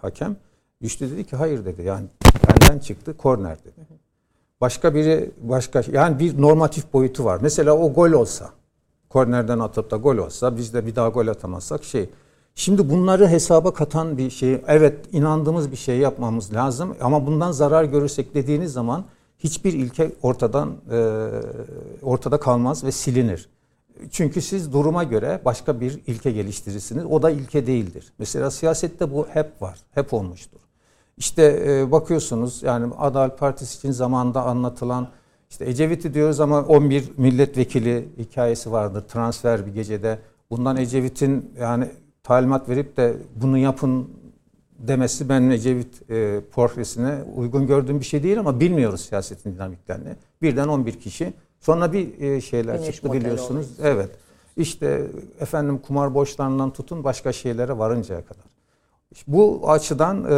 [0.00, 0.36] hakem.
[0.82, 1.82] Rüştü dedi ki hayır dedi.
[1.82, 2.06] Yani
[2.48, 3.86] benden çıktı korner dedi.
[4.60, 7.38] Başka biri başka yani bir normatif boyutu var.
[7.42, 8.50] Mesela o gol olsa
[9.08, 12.10] kornerden atıp da gol olsa biz de bir daha gol atamazsak şey
[12.54, 17.84] Şimdi bunları hesaba katan bir şey, evet inandığımız bir şey yapmamız lazım ama bundan zarar
[17.84, 19.04] görürsek dediğiniz zaman
[19.38, 21.28] hiçbir ilke ortadan e,
[22.02, 23.48] ortada kalmaz ve silinir.
[24.10, 27.04] Çünkü siz duruma göre başka bir ilke geliştirirsiniz.
[27.04, 28.12] O da ilke değildir.
[28.18, 30.60] Mesela siyasette bu hep var, hep olmuştur.
[31.16, 35.08] İşte e, bakıyorsunuz yani Adalet Partisi için zamanda anlatılan
[35.50, 39.04] işte Ecevit'i diyoruz ama 11 milletvekili hikayesi vardır.
[39.08, 40.18] Transfer bir gecede.
[40.50, 41.88] Bundan Ecevit'in yani
[42.24, 44.08] talimat verip de bunu yapın
[44.78, 50.16] demesi ben Ecevit e, portresine uygun gördüğüm bir şey değil ama bilmiyoruz siyasetin dinamiklerini.
[50.42, 51.32] Birden 11 kişi.
[51.60, 53.66] Sonra bir e, şeyler Güneş çıktı biliyorsunuz.
[53.78, 53.94] Oluyor.
[53.94, 54.10] Evet.
[54.56, 55.06] İşte
[55.40, 58.44] efendim kumar borçlarından tutun başka şeylere varıncaya kadar.
[59.26, 60.34] Bu açıdan e,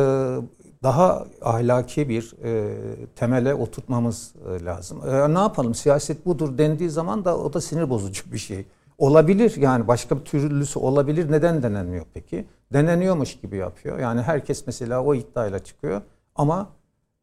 [0.83, 2.77] daha ahlaki bir e,
[3.17, 5.01] temele oturtmamız e, lazım.
[5.09, 8.65] E, ne yapalım siyaset budur dendiği zaman da o da sinir bozucu bir şey.
[8.99, 11.33] Olabilir yani başka bir türlüsü olabilir.
[11.33, 12.47] Neden denenmiyor peki?
[12.73, 13.99] Deneniyormuş gibi yapıyor.
[13.99, 16.03] Yani herkes mesela o iddiayla çıkıyor
[16.35, 16.77] ama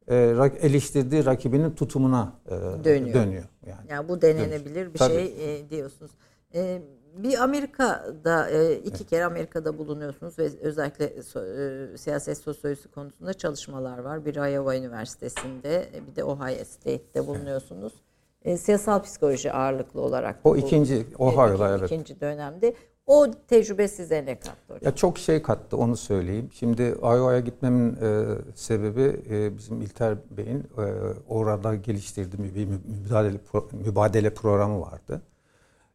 [0.08, 0.16] e,
[0.60, 2.50] eleştirdiği rakibinin tutumuna e,
[2.84, 3.14] dönüyor.
[3.14, 3.86] dönüyor yani.
[3.88, 4.94] yani bu denenebilir dönüyor.
[4.94, 5.14] bir Tabii.
[5.14, 6.10] şey e, diyorsunuz.
[6.54, 6.82] E,
[7.16, 9.06] bir Amerika'da e, iki evet.
[9.10, 14.26] kere Amerika'da bulunuyorsunuz ve özellikle e, siyaset sosyolojisi konusunda çalışmalar var.
[14.26, 17.92] Bir Iowa Üniversitesi'nde bir de Ohio State'te bulunuyorsunuz.
[18.44, 20.40] E, siyasal psikoloji ağırlıklı olarak.
[20.44, 21.90] O bu, ikinci, o e, hala evet.
[21.90, 22.74] İkinci dönemde.
[23.06, 24.80] O tecrübe size ne kattı hocam?
[24.82, 26.50] Ya çok şey kattı onu söyleyeyim.
[26.52, 30.84] Şimdi Iowa'ya gitmemin e, sebebi e, bizim İlter Bey'in e,
[31.28, 35.22] orada geliştirdiği bir mübadele, pro, mübadele programı vardı.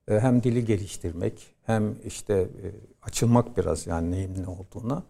[0.07, 2.67] E, hem dili geliştirmek hem işte e,
[3.01, 5.03] açılmak biraz yani neyin ne olduğuna.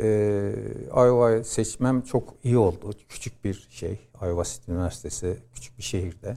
[0.00, 0.52] E,
[0.96, 2.90] Iowa'yı seçmem çok iyi oldu.
[3.08, 3.98] Küçük bir şey.
[4.22, 6.36] Iowa City Üniversitesi küçük bir şehirde.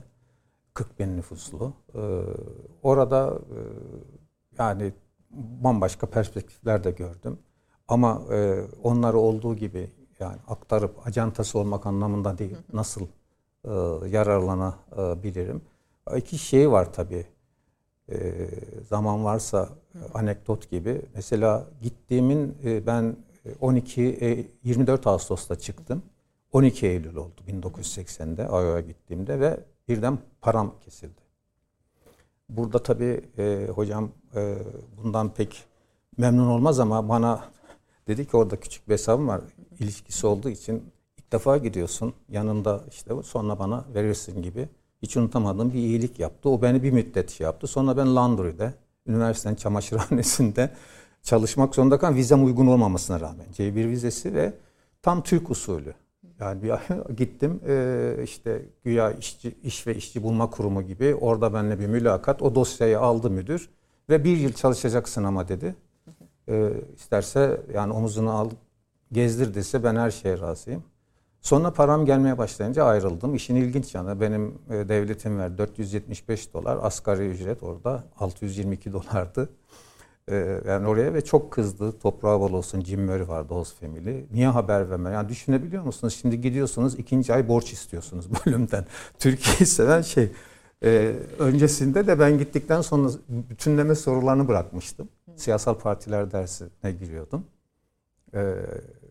[0.80, 1.72] 40 bin nüfuslu.
[1.94, 1.98] Ee,
[2.82, 3.58] orada e,
[4.58, 4.92] yani
[5.30, 7.38] bambaşka perspektifler de gördüm.
[7.88, 9.90] Ama e, onları olduğu gibi
[10.20, 12.56] yani aktarıp acantası olmak anlamında değil.
[12.72, 13.06] Nasıl
[13.64, 13.70] e,
[14.08, 15.62] yararlanabilirim?
[16.16, 17.26] İki şey var tabii.
[18.88, 19.68] Zaman varsa
[20.14, 21.02] anekdot gibi.
[21.14, 23.16] Mesela gittiğimin ben
[23.60, 26.02] 12 e, 24 Ağustos'ta çıktım.
[26.52, 31.20] 12 Eylül oldu 1980'de Iowa gittiğimde ve birden param kesildi.
[32.48, 34.58] Burada tabii e, hocam e,
[34.96, 35.64] bundan pek
[36.16, 37.44] memnun olmaz ama bana
[38.06, 39.40] dedi ki orada küçük bir hesabım var.
[39.78, 40.84] ilişkisi olduğu için
[41.18, 42.14] ilk defa gidiyorsun.
[42.28, 44.68] Yanında işte sonra bana verirsin gibi.
[45.02, 46.48] Hiç unutamadığım bir iyilik yaptı.
[46.48, 47.66] O beni bir müddet şey yaptı.
[47.66, 48.74] Sonra ben Laundry'de,
[49.06, 50.70] üniversitenin çamaşırhanesinde
[51.22, 53.46] çalışmak zorunda kalan vizem uygun olmamasına rağmen.
[53.52, 54.52] C1 vizesi ve
[55.02, 55.94] tam Türk usulü.
[56.40, 56.72] Yani bir
[57.16, 62.42] gittim e, işte güya işçi, iş ve işçi bulma kurumu gibi orada benimle bir mülakat.
[62.42, 63.70] O dosyayı aldı müdür
[64.10, 65.74] ve bir yıl çalışacaksın ama dedi.
[66.48, 66.72] E,
[67.74, 68.50] yani omuzunu al
[69.12, 70.84] gezdir dese ben her şeye razıyım.
[71.40, 73.34] Sonra param gelmeye başlayınca ayrıldım.
[73.34, 79.48] İşin ilginç yanı benim e, devletim ver 475 dolar asgari ücret orada 622 dolardı.
[80.30, 81.98] Ee, yani oraya ve çok kızdı.
[81.98, 84.26] Toprağı bol olsun Jim Murray vardı Host Family.
[84.32, 85.10] Niye haber verme?
[85.10, 86.18] Yani düşünebiliyor musunuz?
[86.20, 88.86] Şimdi gidiyorsunuz ikinci ay borç istiyorsunuz bölümden.
[89.18, 90.32] Türkiye'yi seven şey.
[90.84, 95.08] E, öncesinde de ben gittikten sonra bütünleme sorularını bırakmıştım.
[95.36, 97.44] Siyasal partiler dersine giriyordum.
[98.34, 98.54] E,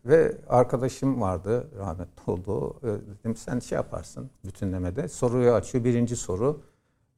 [0.05, 2.75] ve arkadaşım vardı rahmetli oldu.
[2.83, 2.87] E,
[3.19, 5.07] dedim sen şey yaparsın bütünlemede.
[5.07, 5.83] Soruyu açıyor.
[5.83, 6.61] Birinci soru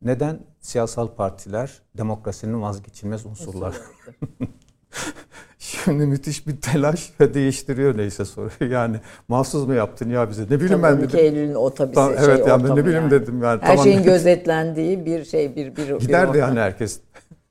[0.02, 3.76] neden siyasal partiler demokrasinin vazgeçilmez unsurlar?
[5.60, 8.72] Şimdi müthiş bir telaş ve değiştiriyor neyse soruyu.
[8.72, 10.44] Yani mahsus mu yaptın ya bize?
[10.44, 11.20] Ne bileyim ben dedim.
[11.20, 13.12] Eylül'ün otobüsü tamam, Evet yani ne bileyim yani.
[13.12, 13.44] dedim.
[13.44, 13.84] Yani, Her tamam.
[13.84, 17.00] şeyin gözetlendiği bir şey bir bir Giderdi bir yani herkes.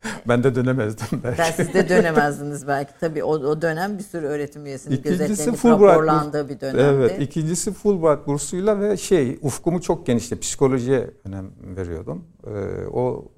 [0.28, 1.38] ben de dönemezdim belki.
[1.38, 2.92] Ben siz de dönemezdiniz belki.
[3.00, 6.80] Tabii o, o dönem bir sürü öğretim üyesinin gözetlenip raporlandığı bir dönemdi.
[6.80, 7.20] Evet.
[7.20, 10.40] ikincisi Fulbright bursuyla ve şey ufkumu çok genişti.
[10.40, 12.24] Psikolojiye önem veriyordum.
[12.46, 12.50] Ee,
[12.86, 13.32] o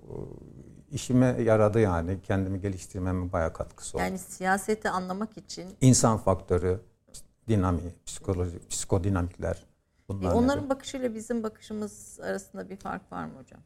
[0.90, 2.22] işime yaradı yani.
[2.22, 4.04] Kendimi geliştirmeme bayağı katkısı oldu.
[4.04, 6.80] Yani siyaseti anlamak için insan faktörü,
[7.48, 9.66] dinamiği, psikoloji, psikodinamikler.
[10.08, 10.70] Bunlar e onların nedir?
[10.70, 13.60] bakışıyla bizim bakışımız arasında bir fark var mı hocam?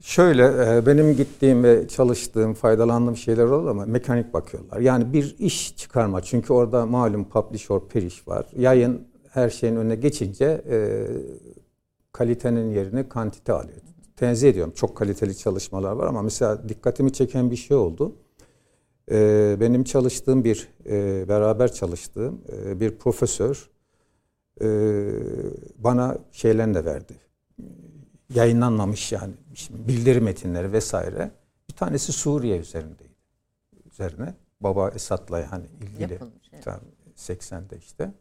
[0.00, 4.80] Şöyle e, benim gittiğim ve çalıştığım, faydalandığım şeyler oldu ama mekanik bakıyorlar.
[4.80, 6.20] Yani bir iş çıkarma.
[6.20, 8.46] Çünkü orada malum publish or perish var.
[8.56, 11.06] Yayın her şeyin önüne geçince e,
[12.12, 13.78] kalitenin yerini kantite alıyor.
[14.16, 14.72] Tenzih ediyorum.
[14.76, 18.16] Çok kaliteli çalışmalar var ama mesela dikkatimi çeken bir şey oldu.
[19.10, 23.70] E, benim çalıştığım bir, e, beraber çalıştığım e, bir profesör
[24.62, 24.66] e,
[25.78, 27.14] bana şeylerini de verdi
[28.34, 29.32] yayınlanmamış yani
[29.70, 31.30] bildiri metinleri vesaire.
[31.68, 33.14] Bir tanesi Suriye üzerindeydi.
[33.92, 36.66] Üzerine Baba Esad'la yani ilgili Yapılmış, evet.
[37.16, 38.12] 80'de işte.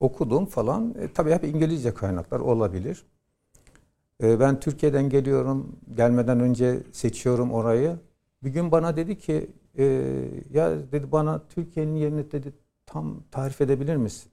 [0.00, 0.94] Okudum falan.
[0.98, 3.04] E, tabii hep İngilizce kaynaklar olabilir.
[4.22, 5.76] E, ben Türkiye'den geliyorum.
[5.96, 7.96] Gelmeden önce seçiyorum orayı.
[8.42, 9.84] Bir gün bana dedi ki e,
[10.50, 12.52] ya dedi bana Türkiye'nin yerini dedi
[12.86, 14.32] tam tarif edebilir misin?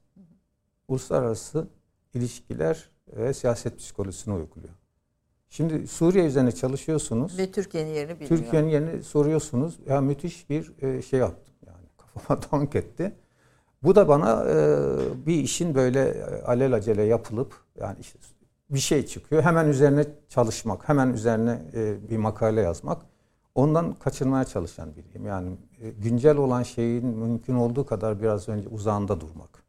[0.88, 1.68] Uluslararası
[2.14, 4.74] ilişkiler ve siyaset psikolojisini uyguluyor.
[5.50, 7.38] Şimdi Suriye üzerine çalışıyorsunuz.
[7.38, 8.30] Ve Türkiye'nin yerini bilmiyor.
[8.30, 9.80] Türkiye'nin yerini soruyorsunuz.
[9.90, 11.86] Ya müthiş bir e, şey yaptım yani.
[11.98, 13.16] Kafama dank etti.
[13.84, 14.56] Bu da bana e,
[15.26, 18.20] bir işin böyle e, alelacele yapılıp yani işte
[18.70, 19.44] bir şey çıkıyor.
[19.44, 21.62] Hemen üzerine çalışmak, hemen üzerine
[22.10, 23.02] bir makale yazmak.
[23.56, 25.26] Ondan kaçırmaya çalışan biriyim.
[25.26, 25.58] Yani
[25.98, 29.64] güncel olan şeyin mümkün olduğu kadar biraz önce uzağında durmak.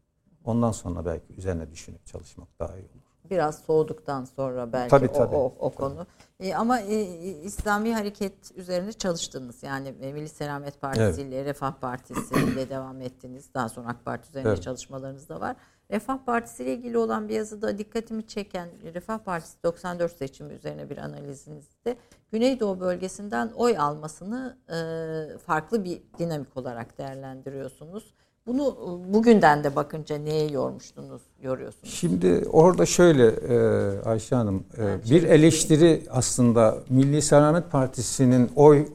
[0.44, 5.36] Ondan sonra belki üzerine düşünüp çalışmak daha iyi olur biraz soğuduktan sonra belki tabii, tabii,
[5.36, 6.06] o, o, o konu.
[6.40, 7.02] E, ama e,
[7.42, 9.62] İslami hareket üzerine çalıştınız.
[9.62, 11.18] Yani e, Milli Selamet Partisi evet.
[11.18, 13.54] ile Refah Partisi ile devam ettiniz.
[13.54, 14.62] Daha sonra AK Parti üzerinde evet.
[14.62, 15.56] çalışmalarınız da var.
[15.90, 20.98] Refah Partisi ile ilgili olan bir yazıda dikkatimi çeken Refah Partisi 94 seçimi üzerine bir
[20.98, 21.96] analizinizde
[22.32, 28.14] Güneydoğu bölgesinden oy almasını e, farklı bir dinamik olarak değerlendiriyorsunuz.
[28.48, 31.94] Bunu e, bugünden de bakınca neye yormuştunuz, yoruyorsunuz?
[31.94, 33.56] Şimdi orada şöyle e,
[34.02, 38.86] Ayşe Hanım, e, bir eleştiri aslında Milli Selamet Partisi'nin oy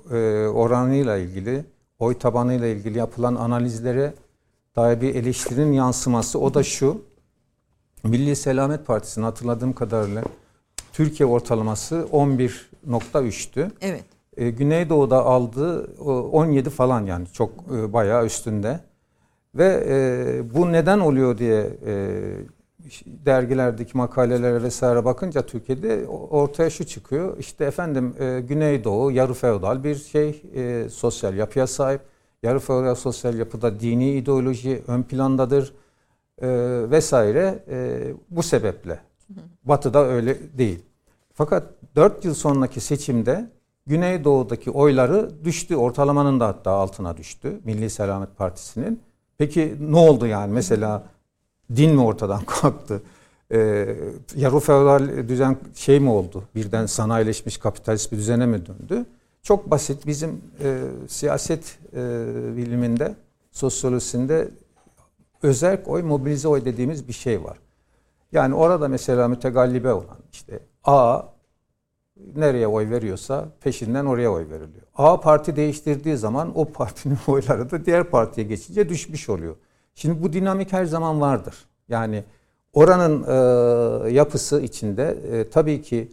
[0.55, 1.65] oranıyla ilgili,
[1.99, 4.13] oy tabanıyla ilgili yapılan analizlere
[4.75, 6.39] dair bir eleştirinin yansıması.
[6.39, 7.01] O da şu,
[8.03, 10.23] Milli Selamet Partisi'nin hatırladığım kadarıyla
[10.93, 13.71] Türkiye ortalaması 11.3'tü.
[13.81, 14.03] Evet.
[14.57, 18.79] Güneydoğu'da aldığı 17 falan yani çok bayağı üstünde.
[19.55, 22.21] Ve e, bu neden oluyor diye e,
[23.05, 27.37] dergilerdeki makalelere vesaire bakınca Türkiye'de ortaya şu çıkıyor.
[27.37, 32.01] İşte efendim e, Güneydoğu yarı feodal bir şey e, sosyal yapıya sahip.
[32.43, 35.73] Yarı feodal sosyal yapıda dini ideoloji ön plandadır
[36.41, 36.47] e,
[36.91, 37.63] vesaire.
[37.69, 38.99] E, bu sebeple.
[39.63, 40.85] Batı'da öyle değil.
[41.33, 41.63] Fakat
[41.95, 43.51] 4 yıl sonraki seçimde
[43.85, 45.75] Güneydoğu'daki oyları düştü.
[45.75, 47.59] Ortalamanın da hatta altına düştü.
[47.63, 49.01] Milli Selamet Partisi'nin.
[49.43, 51.03] Peki ne oldu yani mesela
[51.75, 53.03] din mi ortadan kalktı?
[53.51, 53.95] Ee,
[54.35, 56.43] yarı feodal düzen şey mi oldu?
[56.55, 59.05] Birden sanayileşmiş kapitalist bir düzene mi döndü?
[59.41, 61.97] Çok basit bizim e, siyaset e,
[62.57, 63.15] biliminde,
[63.51, 64.49] sosyolojisinde
[65.41, 67.57] özel oy, mobilize oy dediğimiz bir şey var.
[68.31, 71.21] Yani orada mesela mütegallibe olan işte A
[72.35, 74.82] nereye oy veriyorsa peşinden oraya oy veriliyor.
[74.95, 79.55] A parti değiştirdiği zaman o partinin oyları da diğer partiye geçince düşmüş oluyor.
[79.95, 81.55] Şimdi bu dinamik her zaman vardır.
[81.89, 82.23] Yani
[82.73, 86.11] oranın e, yapısı içinde e, tabii ki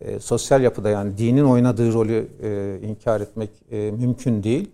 [0.00, 4.70] e, sosyal yapıda yani dinin oynadığı rolü e, inkar etmek e, mümkün değil.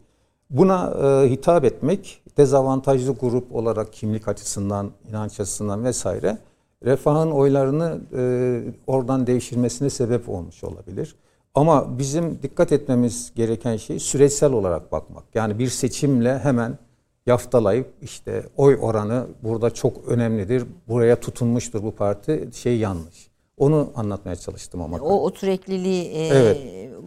[0.50, 6.38] Buna e, hitap etmek dezavantajlı grup olarak kimlik açısından, inanç açısından vesaire
[6.84, 11.16] refahın oylarını e, oradan devşirmesine sebep olmuş olabilir.
[11.54, 15.24] Ama bizim dikkat etmemiz gereken şey süreçsel olarak bakmak.
[15.34, 16.78] Yani bir seçimle hemen
[17.26, 20.64] yaftalayıp işte oy oranı burada çok önemlidir.
[20.88, 22.48] Buraya tutunmuştur bu parti.
[22.54, 23.32] Şey yanlış.
[23.56, 24.96] Onu anlatmaya çalıştım ama.
[24.96, 26.58] O, o sürekliliği e, evet.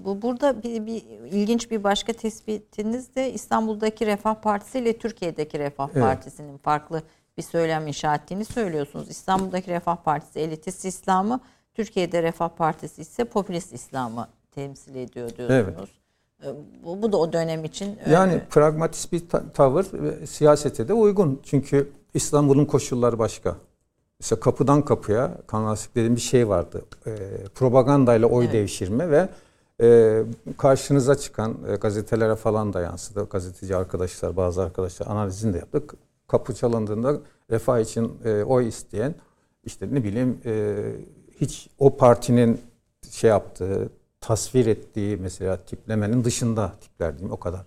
[0.06, 5.90] bu burada bir, bir ilginç bir başka tespitiniz de İstanbul'daki Refah Partisi ile Türkiye'deki Refah
[5.94, 6.04] evet.
[6.04, 7.04] Partisi'nin farklı
[7.38, 9.10] bir söylem inşa ettiğini söylüyorsunuz.
[9.10, 11.40] İstanbul'daki Refah Partisi elitist İslam'ı,
[11.74, 15.90] Türkiye'de Refah Partisi ise popülist İslam'ı temsil ediyor diyorsunuz.
[16.44, 16.60] Evet.
[16.84, 18.46] Bu, bu da o dönem için yani öyle.
[18.50, 21.42] pragmatist bir tavır ve siyasete de uygun.
[21.44, 23.56] Çünkü İstanbul'un koşulları başka.
[24.20, 25.38] Mesela kapıdan kapıya
[25.96, 26.86] dediğim bir şey vardı.
[27.06, 27.12] E,
[27.56, 28.54] propagandayla oy evet.
[28.54, 29.30] devşirme ve
[29.82, 30.22] e,
[30.58, 33.28] karşınıza çıkan e, gazetelere falan da yansıdı.
[33.30, 35.94] Gazeteci arkadaşlar, bazı arkadaşlar analizini de yaptık.
[36.28, 37.18] Kapı çalındığında
[37.52, 39.16] refah için e, oy isteyen
[39.64, 40.76] işte ne bileyim e,
[41.42, 42.62] hiç o partinin
[43.12, 43.90] şey yaptığı,
[44.28, 47.66] tasvir ettiği mesela tiplemenin dışında tipler diyeyim o kadar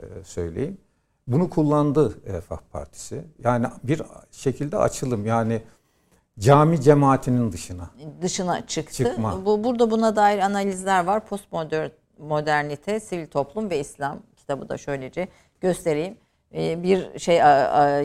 [0.00, 0.78] e, söyleyeyim.
[1.26, 3.24] Bunu kullandı Refah Partisi.
[3.44, 5.62] Yani bir şekilde açılım yani
[6.38, 7.90] cami cemaatinin dışına.
[8.22, 8.94] Dışına çıktı.
[8.94, 9.46] Çıkma.
[9.46, 11.26] Bu burada buna dair analizler var.
[11.26, 11.88] Postmodern
[12.18, 15.28] modernite, sivil toplum ve İslam kitabı da şöylece
[15.60, 16.16] göstereyim.
[16.56, 17.36] Ee, bir şey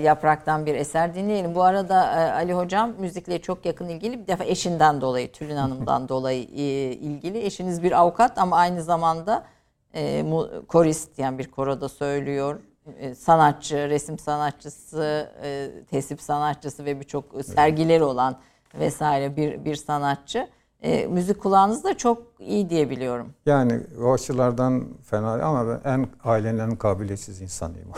[0.03, 1.55] yapraktan bir eser dinleyelim.
[1.55, 6.09] Bu arada e, Ali hocam müzikle çok yakın ilgili bir defa eşinden dolayı Tülin Hanım'dan
[6.09, 7.45] dolayı e, ilgili.
[7.45, 9.45] Eşiniz bir avukat ama aynı zamanda
[9.95, 10.25] e,
[10.67, 12.59] korist yani bir koroda söylüyor.
[13.17, 15.31] Sanatçı, resim sanatçısı,
[15.89, 18.37] tesip sanatçısı ve birçok sergileri olan
[18.73, 20.47] vesaire bir bir sanatçı
[20.83, 23.33] e, müzik kulağınız da çok iyi diye biliyorum.
[23.45, 27.89] Yani o açılardan fena ama ben en ailenin en kabiliyetsiz insanıyım.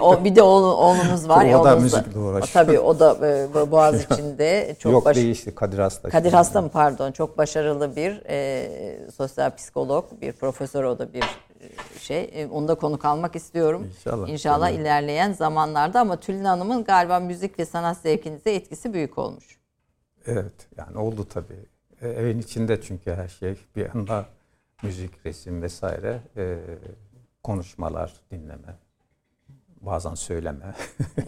[0.00, 1.44] o bir de oğlu, oğlumuz var.
[1.44, 2.66] O ya, da müzikle uğraşıyor.
[2.66, 5.16] Tabii o da e, Boğaz içinde çok Yok baş...
[5.16, 6.08] değişti Kadir Hasta.
[6.08, 11.22] Kadir Hasta mı pardon çok başarılı bir e, sosyal psikolog, bir profesör o da bir
[11.22, 12.30] e, şey.
[12.34, 13.86] E, onu da konuk almak istiyorum.
[13.96, 14.28] İnşallah.
[14.28, 19.61] İnşallah ilerleyen zamanlarda ama Tülin Hanım'ın galiba müzik ve sanat zevkinize etkisi büyük olmuş.
[20.26, 21.66] Evet yani oldu tabii.
[22.02, 24.26] E, evin içinde çünkü her şey bir anda
[24.82, 26.58] müzik, resim vesaire e,
[27.42, 28.76] konuşmalar, dinleme,
[29.80, 30.74] bazen söyleme.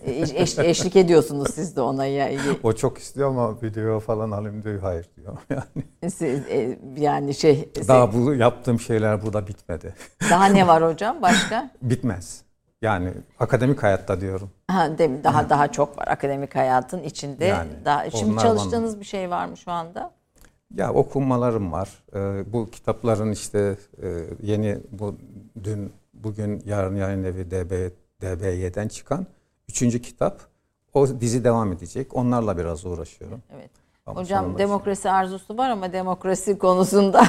[0.04, 2.30] Eş, eşlik ediyorsunuz siz de ona ya.
[2.62, 4.80] O çok istiyor ama video falan alayım diyor.
[4.80, 6.12] Hayır diyor yani.
[6.12, 7.68] Siz, e, yani şey.
[7.88, 9.94] Daha bu yaptığım şeyler burada bitmedi.
[10.30, 11.70] Daha ne var hocam başka?
[11.82, 12.44] Bitmez.
[12.84, 13.10] Yani
[13.40, 14.50] akademik hayatta diyorum.
[14.70, 15.24] Ha, değil mi?
[15.24, 17.44] Daha daha çok var akademik hayatın içinde.
[17.44, 19.00] Yani, daha şimdi çalıştığınız bana...
[19.00, 20.10] bir şey var mı şu anda?
[20.74, 21.88] Ya okunmalarım var.
[22.14, 25.16] Ee, bu kitapların işte e, yeni bu
[25.64, 27.90] dün bugün yarın yayın evi DB
[28.22, 29.26] DBY'den çıkan
[29.68, 30.40] üçüncü kitap.
[30.94, 32.16] O dizi devam edecek.
[32.16, 33.42] Onlarla biraz uğraşıyorum.
[33.56, 33.70] Evet.
[34.06, 37.24] Ama Hocam demokrasi arzusu var ama demokrasi konusunda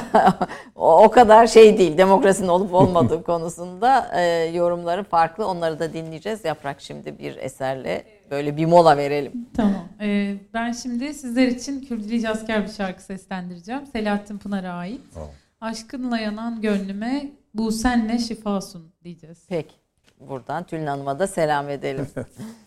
[0.74, 1.98] o kadar şey değil.
[1.98, 4.22] Demokrasinin olup olmadığı konusunda e,
[4.54, 5.46] yorumları farklı.
[5.46, 6.44] Onları da dinleyeceğiz.
[6.44, 9.48] Yaprak şimdi bir eserle böyle bir mola verelim.
[9.56, 9.88] Tamam.
[10.00, 13.86] Ee, ben şimdi sizler için Kürdili Asker bir şarkı seslendireceğim.
[13.86, 15.00] Selahattin Pınar'a ait.
[15.16, 15.30] Oh.
[15.60, 19.38] Aşkınla yanan gönlüme bu senle şifasun diyeceğiz.
[19.48, 19.74] Peki.
[20.20, 22.06] Buradan Tülin Hanım'a da selam edelim.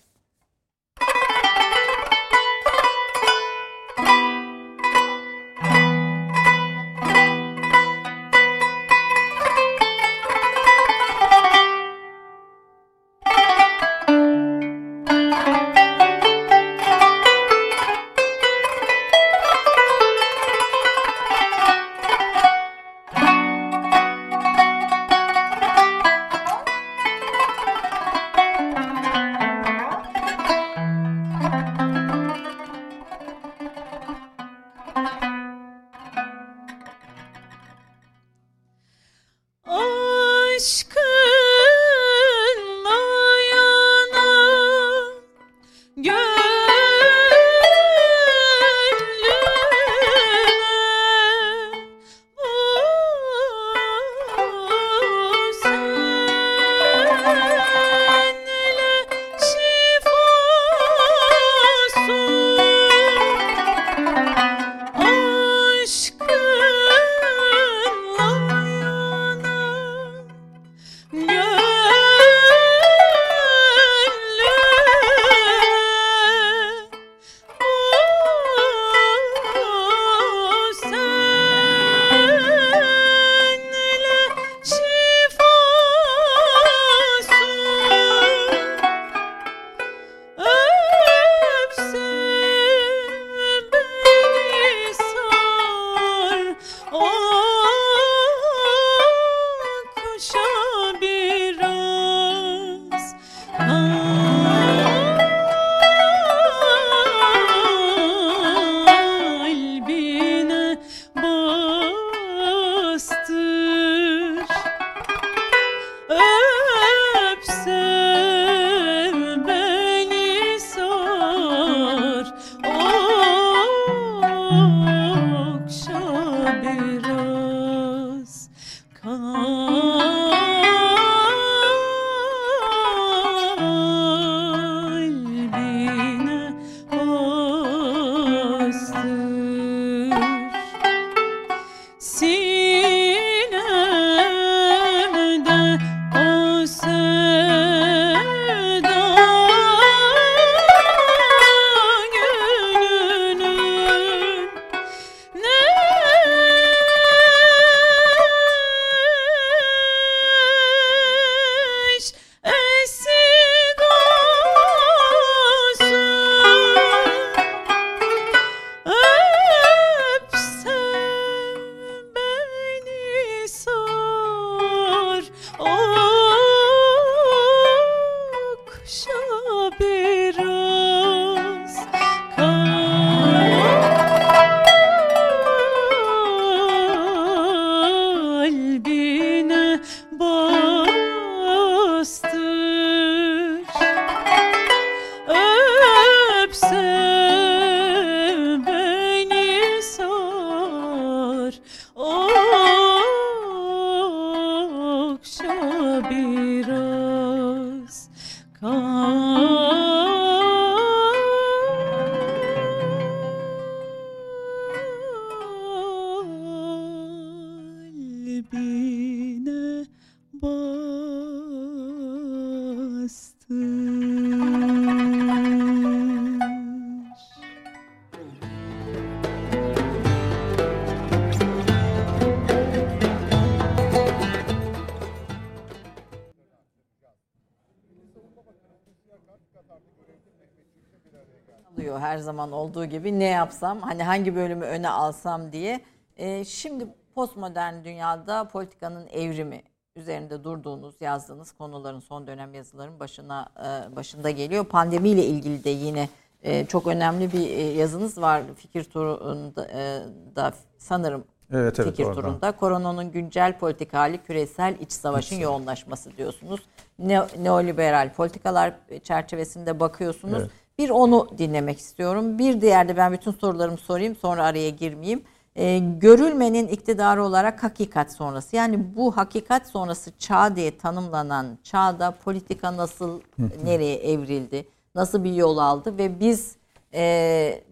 [242.09, 245.79] her zaman olduğu gibi ne yapsam hani hangi bölümü öne alsam diye.
[246.17, 249.63] E, şimdi postmodern dünyada politikanın evrimi
[249.95, 254.65] üzerinde durduğunuz, yazdığınız konuların son dönem yazıların başına e, başında geliyor.
[254.65, 256.09] Pandemiyle ilgili de yine
[256.43, 260.01] e, çok önemli bir e, yazınız var fikir turunda e,
[260.35, 262.21] da sanırım evet, evet, fikir oradan.
[262.21, 262.51] turunda.
[262.51, 266.59] Koronanın güncel politik hali küresel iç savaşın iç yoğunlaşması diyorsunuz.
[266.99, 270.39] Ne, neoliberal politikalar çerçevesinde bakıyorsunuz.
[270.39, 270.51] Evet.
[270.79, 272.39] Bir onu dinlemek istiyorum.
[272.39, 275.23] Bir diğer de ben bütün sorularımı sorayım sonra araya girmeyeyim.
[275.55, 278.55] Ee, görülmenin iktidarı olarak hakikat sonrası.
[278.55, 283.21] Yani bu hakikat sonrası çağ diye tanımlanan çağda politika nasıl
[283.63, 284.67] nereye evrildi?
[284.95, 286.55] Nasıl bir yol aldı ve biz
[286.93, 287.63] e,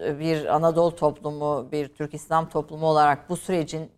[0.00, 3.90] bir Anadolu toplumu, bir Türk İslam toplumu olarak bu sürecin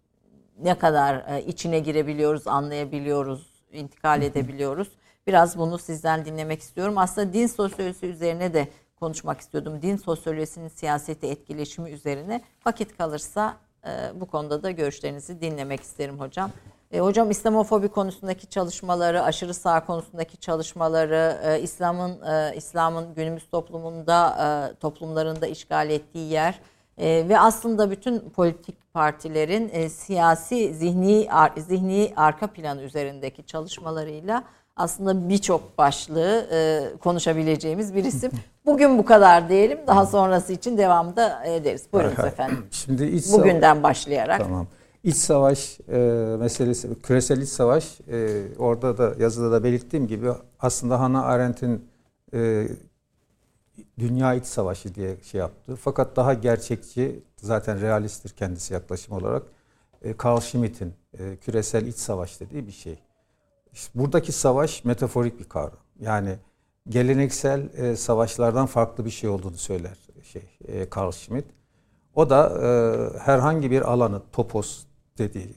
[0.62, 4.88] ne kadar e, içine girebiliyoruz, anlayabiliyoruz, intikal edebiliyoruz.
[5.30, 6.98] Biraz bunu sizden dinlemek istiyorum.
[6.98, 8.68] Aslında din sosyolojisi üzerine de
[9.00, 9.82] konuşmak istiyordum.
[9.82, 12.40] Din sosyolojisinin siyaseti etkileşimi üzerine.
[12.66, 13.56] Vakit kalırsa
[13.86, 16.50] e, bu konuda da görüşlerinizi dinlemek isterim hocam.
[16.90, 24.36] E, hocam İslamofobi konusundaki çalışmaları, aşırı sağ konusundaki çalışmaları, e, İslam'ın e, İslam'ın günümüz toplumunda
[24.72, 26.60] e, toplumlarında işgal ettiği yer
[26.98, 34.44] e, ve aslında bütün politik partilerin e, siyasi zihni ar, zihni arka planı üzerindeki çalışmalarıyla
[34.80, 38.30] aslında birçok başlığı e, konuşabileceğimiz bir isim.
[38.66, 39.78] Bugün bu kadar diyelim.
[39.86, 41.84] Daha sonrası için devamda ederiz.
[41.92, 42.66] Buyurunuz efendim.
[42.70, 44.40] Şimdi iç Bugünden başlayarak.
[44.40, 44.66] Tamam.
[45.04, 45.98] İç savaş e,
[46.40, 51.88] meselesi, küresel iç savaş e, orada da yazıda da belirttiğim gibi aslında Hannah Arendt'in
[52.34, 52.68] e,
[53.98, 55.76] dünya iç savaşı diye şey yaptı.
[55.76, 59.42] Fakat daha gerçekçi, zaten realisttir kendisi yaklaşım olarak.
[60.02, 62.98] E, Carl Schmitt'in e, küresel iç savaş dediği bir şey.
[63.72, 65.78] İşte buradaki savaş metaforik bir kavram.
[66.00, 66.36] Yani
[66.88, 71.44] geleneksel e, savaşlardan farklı bir şey olduğunu söyler şey e, Carl Schmitt.
[72.14, 72.68] O da e,
[73.18, 74.84] herhangi bir alanı topos
[75.18, 75.54] dediği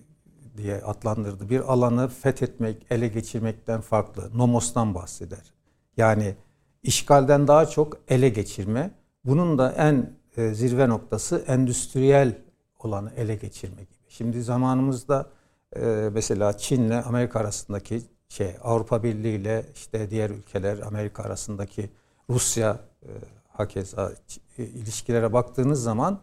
[0.57, 1.49] diye adlandırdı.
[1.49, 4.37] Bir alanı fethetmek, ele geçirmekten farklı.
[4.37, 5.53] Nomos'tan bahseder.
[5.97, 6.35] Yani
[6.83, 8.91] işgalden daha çok ele geçirme.
[9.25, 12.37] Bunun da en e, zirve noktası endüstriyel
[12.79, 14.09] olanı ele geçirme gibi.
[14.09, 15.29] Şimdi zamanımızda
[15.75, 21.89] e, mesela Çin'le Amerika arasındaki şey Avrupa Birliği ile işte diğer ülkeler Amerika arasındaki
[22.29, 23.09] Rusya e,
[23.49, 24.11] hakeza
[24.57, 26.19] e, ilişkilere baktığınız zaman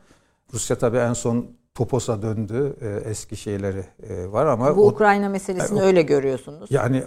[0.54, 2.76] Rusya tabii en son Topos'a döndü.
[2.80, 6.70] E, eski şeyleri e, var ama bu o, Ukrayna meselesini e, öyle görüyorsunuz.
[6.70, 7.04] Yani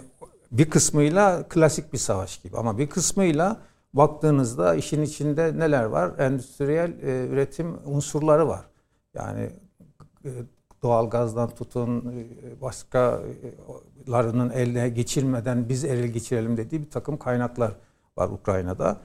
[0.52, 3.60] bir kısmıyla klasik bir savaş gibi ama bir kısmıyla
[3.94, 6.18] baktığınızda işin içinde neler var?
[6.18, 8.64] Endüstriyel e, üretim unsurları var.
[9.14, 9.50] Yani
[10.24, 10.30] e,
[10.84, 17.72] doğal gazdan tutun e, başkalarının eline geçirmeden biz ele geçirelim dediği bir takım kaynaklar
[18.16, 18.96] var Ukrayna'da.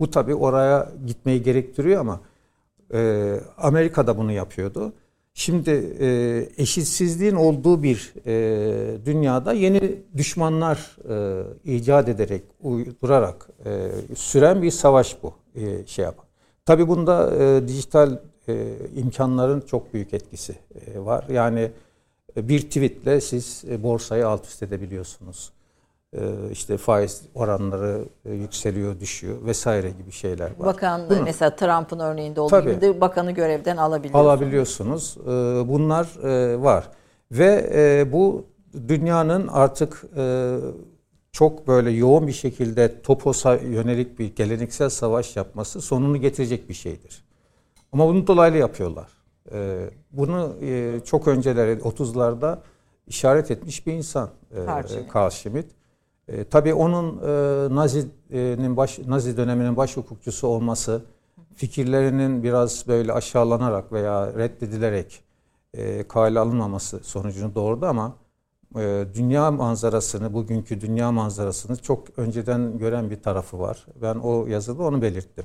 [0.00, 2.20] Bu tabi oraya gitmeyi gerektiriyor ama
[2.94, 4.92] e, Amerika da bunu yapıyordu.
[5.34, 5.70] Şimdi
[6.00, 10.96] e, eşitsizliğin olduğu bir e, dünyada yeni düşmanlar
[11.64, 16.24] e, icat ederek, uydurarak e, süren bir savaş bu e, şey yapan.
[16.66, 18.18] Tabi bunda e, dijital
[18.48, 20.54] e, imkanların çok büyük etkisi
[20.86, 21.24] e, var.
[21.28, 21.70] Yani
[22.36, 25.52] e, bir tweetle siz e, borsayı alt üst edebiliyorsunuz.
[26.12, 26.20] E,
[26.52, 30.66] işte faiz oranları e, yükseliyor, düşüyor vesaire gibi şeyler var.
[30.66, 34.26] Bakan mesela Trump'ın örneğinde olduğu Tabii, gibi de bakanı görevden alabiliyorsunuz.
[34.26, 35.16] Alabiliyorsunuz.
[35.22, 36.88] E, bunlar e, var.
[37.32, 38.46] Ve e, bu
[38.88, 40.56] dünyanın artık e,
[41.32, 47.24] çok böyle yoğun bir şekilde toposa yönelik bir geleneksel savaş yapması sonunu getirecek bir şeydir.
[47.92, 49.08] Ama bunu dolaylı yapıyorlar.
[49.52, 52.58] Ee, bunu e, çok önceleri 30'larda
[53.06, 54.58] işaret etmiş bir insan e,
[55.14, 55.66] Carl Schmitt.
[56.28, 61.02] E, tabii onun e, Nazi'nin baş, Nazi döneminin baş hukukçusu olması,
[61.54, 65.22] fikirlerinin biraz böyle aşağılanarak veya reddedilerek
[65.74, 68.16] e, kale alınmaması sonucunu doğurdu ama
[68.76, 73.86] e, dünya manzarasını, bugünkü dünya manzarasını çok önceden gören bir tarafı var.
[74.02, 75.44] Ben o yazıda onu belirttim.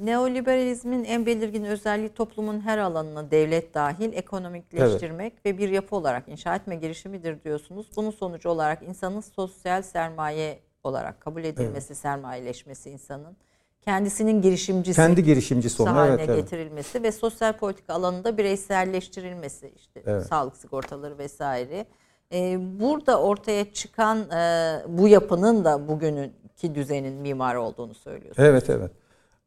[0.00, 5.46] Neoliberalizmin en belirgin özelliği toplumun her alanına devlet dahil ekonomikleştirmek evet.
[5.46, 7.86] ve bir yapı olarak inşa etme girişimidir diyorsunuz.
[7.96, 11.98] Bunun sonucu olarak insanın sosyal sermaye olarak kabul edilmesi, evet.
[11.98, 13.36] sermayeleşmesi insanın
[13.82, 17.06] kendisinin girişimcisi kendi girişimcisi olma haline evet, getirilmesi evet.
[17.06, 20.26] ve sosyal politika alanında bireyselleştirilmesi işte evet.
[20.26, 21.86] sağlık sigortaları vesaire.
[22.32, 28.48] Ee, burada ortaya çıkan e, bu yapının da bugününki düzenin mimarı olduğunu söylüyorsunuz.
[28.48, 28.90] Evet evet.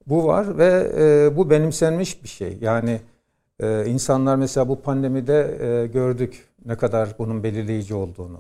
[0.07, 2.57] Bu var ve e, bu benimsenmiş bir şey.
[2.61, 3.01] Yani
[3.59, 8.39] e, insanlar mesela bu pandemide e, gördük ne kadar bunun belirleyici olduğunu.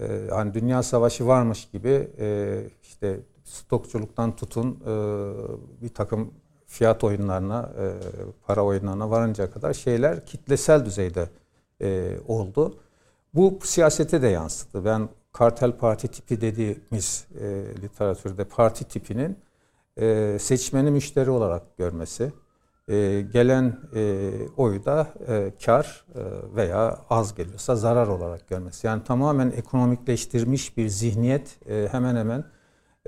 [0.00, 4.92] E, hani dünya savaşı varmış gibi e, işte stokçuluktan tutun e,
[5.82, 6.30] bir takım
[6.66, 7.84] fiyat oyunlarına, e,
[8.46, 11.28] para oyunlarına varınca kadar şeyler kitlesel düzeyde
[11.82, 12.74] e, oldu.
[13.34, 14.84] Bu siyasete de yansıdı.
[14.84, 19.36] Ben kartel parti tipi dediğimiz e, literatürde parti tipinin
[20.00, 22.32] e, seçmeni müşteri olarak görmesi,
[22.88, 26.20] e, gelen e, oyu da e, kar e,
[26.56, 28.86] veya az geliyorsa zarar olarak görmesi.
[28.86, 32.44] Yani tamamen ekonomikleştirmiş bir zihniyet e, hemen hemen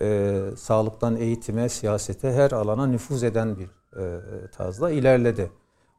[0.01, 3.69] e, sağlıktan eğitime, siyasete her alana nüfuz eden bir
[4.01, 4.21] e,
[4.51, 5.51] tarzda ilerledi.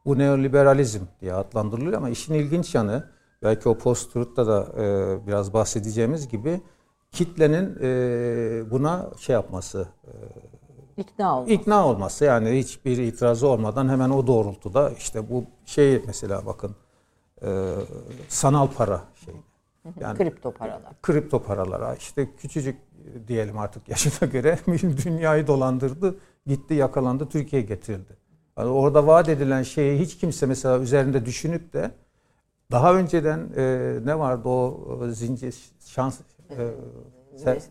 [0.04, 3.04] Bu neoliberalizm diye adlandırılıyor ama işin ilginç yanı
[3.42, 6.60] belki o post-truth'ta da e, biraz bahsedeceğimiz gibi
[7.12, 10.12] kitlenin e, buna şey yapması, e,
[11.00, 11.52] İkna olması.
[11.52, 16.76] İkna olması yani hiçbir itirazı olmadan hemen o doğrultuda işte bu şey mesela bakın
[17.42, 17.74] e,
[18.28, 19.34] sanal para şey.
[20.00, 20.92] Yani kripto paralar.
[21.02, 22.78] Kripto paralara işte küçücük
[23.28, 24.58] diyelim artık yaşına göre
[25.04, 28.16] dünyayı dolandırdı, gitti yakalandı, Türkiye'ye getirildi.
[28.58, 31.90] Yani orada vaat edilen şeyi hiç kimse mesela üzerinde düşünüp de
[32.70, 36.20] daha önceden e, ne vardı o zincir şans
[36.50, 36.70] e,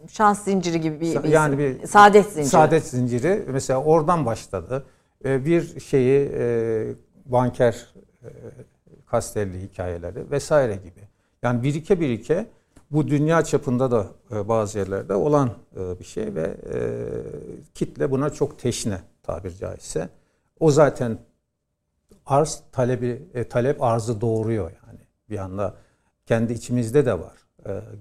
[0.08, 2.46] şans zinciri gibi bir, bir yani bir saadet zinciri.
[2.46, 4.86] Saadet zinciri mesela oradan başladı.
[5.26, 6.94] Bir şeyi e,
[7.26, 7.94] banker
[8.24, 8.28] e,
[9.06, 11.08] Kastelli hikayeleri vesaire gibi.
[11.44, 12.46] Yani birike birike
[12.92, 15.50] bu dünya çapında da e, bazı yerlerde olan
[16.00, 16.56] bir şey ve
[17.74, 20.10] kitle buna çok teşne tabir caizse.
[20.60, 21.18] O zaten
[22.26, 25.00] arz talebi talep arzı doğuruyor yani
[25.30, 25.76] bir anda
[26.26, 27.38] kendi içimizde de var.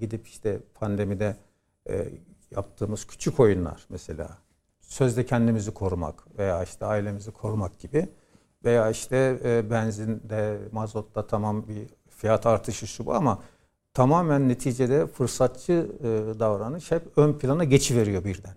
[0.00, 1.36] Gidip işte pandemide
[1.89, 2.09] e,
[2.51, 4.39] yaptığımız küçük oyunlar mesela
[4.80, 8.09] sözde kendimizi korumak veya işte ailemizi korumak gibi
[8.64, 13.39] veya işte e, benzinde, mazotta tamam bir fiyat artışı şu bu ama
[13.95, 18.55] tamamen neticede fırsatçı e, davranış hep ön plana geçiveriyor birden.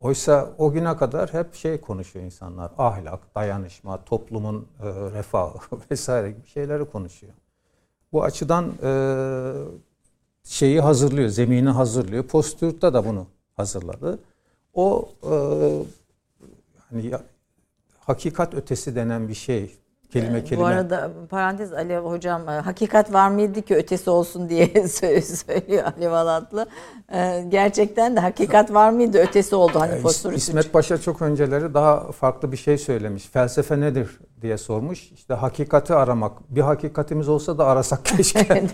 [0.00, 2.72] Oysa o güne kadar hep şey konuşuyor insanlar.
[2.78, 5.58] Ahlak, dayanışma, toplumun e, refahı
[5.90, 7.32] vesaire gibi şeyleri konuşuyor.
[8.12, 8.92] Bu açıdan e,
[10.50, 12.24] şeyi hazırlıyor, zemini hazırlıyor.
[12.24, 13.26] Postürk'te da bunu
[13.56, 14.18] hazırladı.
[14.74, 15.34] O e,
[16.90, 17.22] hani ya,
[17.98, 19.76] hakikat ötesi denen bir şey
[20.10, 20.62] kelime ee, kelime.
[20.62, 26.12] Bu arada parantez Alev hocam e, hakikat var mıydı ki ötesi olsun diye söylüyor Alev
[26.12, 26.66] Alatlı.
[27.12, 32.12] Ee, gerçekten de hakikat var mıydı ötesi oldu hani postür İsmet Paşa çok önceleri daha
[32.12, 33.26] farklı bir şey söylemiş.
[33.26, 35.12] Felsefe nedir diye sormuş.
[35.12, 36.32] İşte hakikati aramak.
[36.50, 38.48] Bir hakikatimiz olsa da arasak keşke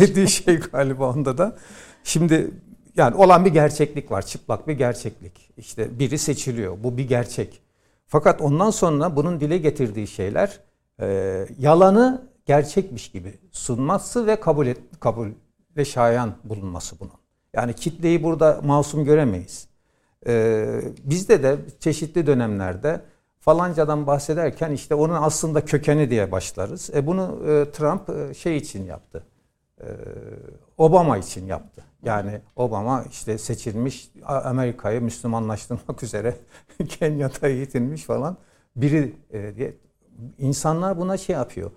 [0.00, 1.56] dediği şey galiba onda da.
[2.04, 2.50] Şimdi
[2.96, 4.26] yani olan bir gerçeklik var.
[4.26, 5.50] Çıplak bir gerçeklik.
[5.56, 6.76] İşte biri seçiliyor.
[6.84, 7.62] Bu bir gerçek.
[8.06, 10.60] Fakat ondan sonra bunun dile getirdiği şeyler
[11.00, 15.28] e, yalanı gerçekmiş gibi sunması ve kabul et, kabul
[15.76, 17.12] ve şayan bulunması bunun.
[17.54, 19.68] Yani kitleyi burada masum göremeyiz.
[20.26, 20.66] E,
[21.04, 23.00] bizde de çeşitli dönemlerde
[23.40, 26.90] falancadan bahsederken işte onun aslında kökeni diye başlarız.
[26.94, 29.26] E bunu e, Trump e, şey için yaptı.
[29.80, 29.86] E,
[30.78, 31.84] Obama için yaptı.
[32.02, 36.34] Yani Obama işte seçilmiş Amerika'yı Müslümanlaştırmak üzere
[36.88, 38.36] Kenya'da eğitilmiş falan
[38.76, 39.74] biri e, diye
[40.38, 41.70] insanlar buna şey yapıyor.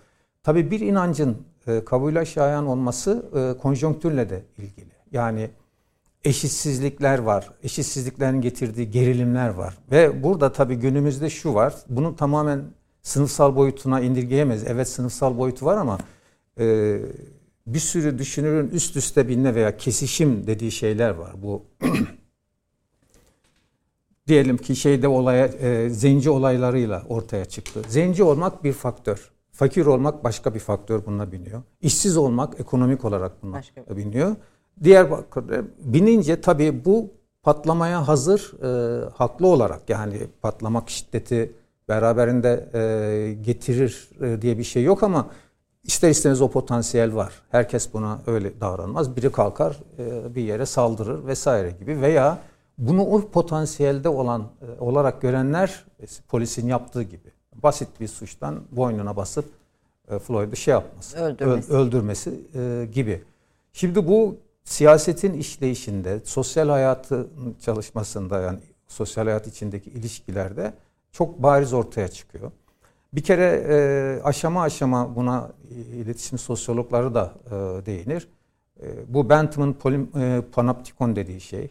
[0.43, 1.37] Tabii bir inancın
[1.67, 4.91] e, kabule şayan olması e, konjonktürle de ilgili.
[5.11, 5.49] Yani
[6.23, 7.51] eşitsizlikler var.
[7.63, 9.77] Eşitsizliklerin getirdiği gerilimler var.
[9.91, 11.75] Ve burada tabii günümüzde şu var.
[11.89, 12.63] Bunu tamamen
[13.01, 14.63] sınıfsal boyutuna indirgeyemeyiz.
[14.67, 15.97] Evet sınıfsal boyutu var ama
[16.59, 16.97] e,
[17.67, 21.31] bir sürü düşünürün üst üste binme veya kesişim dediği şeyler var.
[21.43, 21.65] Bu
[24.29, 27.81] diyelim ki şeyde olaya e, zenci olaylarıyla ortaya çıktı.
[27.87, 29.31] Zenci olmak bir faktör.
[29.51, 31.61] Fakir olmak başka bir faktör bununla biniyor.
[31.81, 33.97] İşsiz olmak ekonomik olarak bununla başka.
[33.97, 34.35] biniyor.
[34.83, 35.07] Diğer
[35.79, 37.11] binince tabii bu
[37.43, 41.51] patlamaya hazır e, haklı olarak yani patlamak şiddeti
[41.89, 45.27] beraberinde e, getirir e, diye bir şey yok ama
[45.83, 47.33] ister istemez o potansiyel var.
[47.51, 49.15] Herkes buna öyle davranmaz.
[49.15, 52.37] Biri kalkar e, bir yere saldırır vesaire gibi veya
[52.79, 57.31] bunu o potansiyelde olan e, olarak görenler e, polisin yaptığı gibi
[57.63, 59.45] basit bir suçtan boynuna basıp
[60.11, 63.23] e, Floyd'u şey yapması, öldürmesi, öldürmesi e, gibi.
[63.73, 70.73] Şimdi bu siyasetin işleyişinde, sosyal hayatın çalışmasında yani sosyal hayat içindeki ilişkilerde
[71.11, 72.51] çok bariz ortaya çıkıyor.
[73.13, 75.51] Bir kere e, aşama aşama buna
[75.93, 77.51] iletişim sosyologları da e,
[77.85, 78.27] değinir.
[78.81, 79.77] E, bu Bentham'ın
[80.19, 81.69] e, panoptikon dediği şey.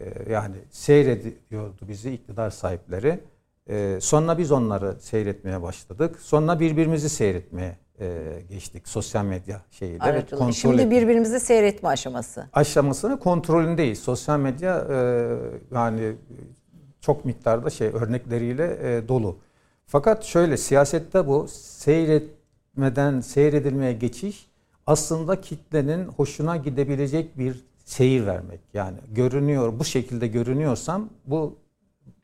[0.00, 3.20] E, yani seyrediyordu bizi iktidar sahipleri.
[3.68, 6.18] E, sonra biz onları seyretmeye başladık.
[6.20, 10.26] Sonra birbirimizi seyretmeye e, geçtik sosyal medya şeyiyle.
[10.30, 12.48] Kontrol Şimdi birbirimizi seyretme aşaması.
[12.52, 13.98] Aşamasını kontrolündeyiz.
[13.98, 15.28] Sosyal medya e,
[15.74, 16.12] yani
[17.00, 19.38] çok miktarda şey örnekleriyle e, dolu.
[19.86, 24.50] Fakat şöyle siyasette bu seyretmeden seyredilmeye geçiş
[24.86, 28.60] aslında kitlenin hoşuna gidebilecek bir seyir vermek.
[28.74, 31.58] Yani görünüyor bu şekilde görünüyorsam bu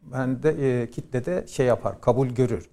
[0.03, 2.69] bende e, kitlede şey yapar kabul görür.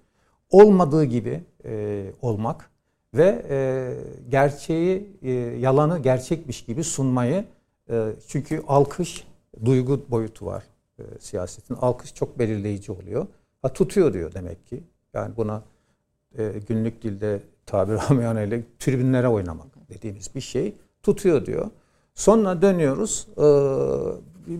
[0.50, 2.70] Olmadığı gibi e, olmak
[3.14, 3.90] ve e,
[4.28, 7.44] gerçeği e, yalanı gerçekmiş gibi sunmayı
[7.90, 9.26] e, çünkü alkış
[9.64, 10.64] duygu boyutu var
[10.98, 11.74] e, siyasetin.
[11.74, 13.26] Alkış çok belirleyici oluyor.
[13.62, 14.82] Ha tutuyor diyor demek ki.
[15.14, 15.62] Yani buna
[16.38, 17.94] e, günlük dilde tabir
[18.46, 21.70] ile tribünlere oynamak dediğimiz bir şey tutuyor diyor.
[22.14, 23.44] Sonra dönüyoruz e,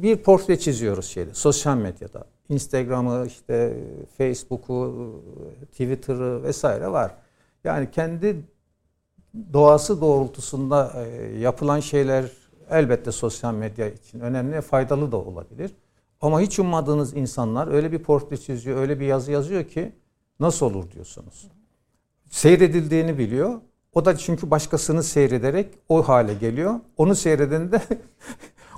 [0.02, 2.24] bir portre çiziyoruz şeyde sosyal medyada.
[2.48, 3.76] Instagram'ı işte
[4.18, 5.10] Facebook'u,
[5.70, 7.14] Twitter'ı vesaire var.
[7.64, 8.36] Yani kendi
[9.52, 12.30] doğası doğrultusunda e, yapılan şeyler
[12.70, 15.70] elbette sosyal medya için önemli, faydalı da olabilir.
[16.20, 19.92] Ama hiç ummadığınız insanlar öyle bir portre çiziyor, öyle bir yazı yazıyor ki
[20.40, 21.48] nasıl olur diyorsunuz.
[22.30, 23.60] Seyredildiğini biliyor.
[23.94, 26.74] O da çünkü başkasını seyrederek o hale geliyor.
[26.96, 27.80] Onu seyredende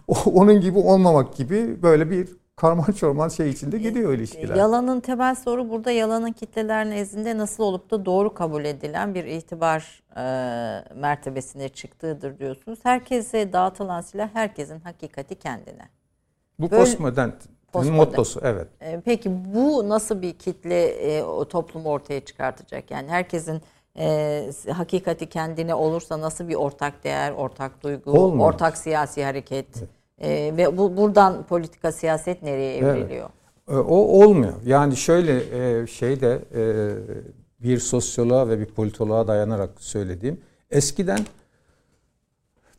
[0.27, 4.57] onun gibi olmamak gibi böyle bir karman çorman şey içinde gidiyor ilişkiler.
[4.57, 10.03] Yalanın temel soru burada yalanın kitleler nezdinde nasıl olup da doğru kabul edilen bir itibar
[10.17, 10.23] e,
[10.95, 12.79] mertebesine çıktığıdır diyorsunuz.
[12.83, 15.89] Herkese dağıtılan silah herkesin hakikati kendine.
[16.59, 17.31] Bu Böyle, postmodern
[17.75, 18.69] mottosu evet.
[18.81, 22.91] E, peki bu nasıl bir kitle e, o toplumu ortaya çıkartacak?
[22.91, 23.63] Yani herkesin
[23.99, 28.49] e, hakikati kendine olursa nasıl bir ortak değer, ortak duygu, Olmuyor.
[28.49, 30.53] ortak siyasi hareket evet.
[30.53, 33.29] e, ve bu buradan politika siyaset nereye evriliyor?
[33.69, 33.85] Evet.
[33.89, 34.55] O olmuyor.
[34.65, 35.37] Yani şöyle
[35.83, 36.63] e, şeyde e,
[37.63, 40.41] bir sosyoloğa ve bir politoloğa dayanarak söylediğim
[40.71, 41.19] eskiden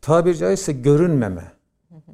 [0.01, 1.51] tabiri caizse görünmeme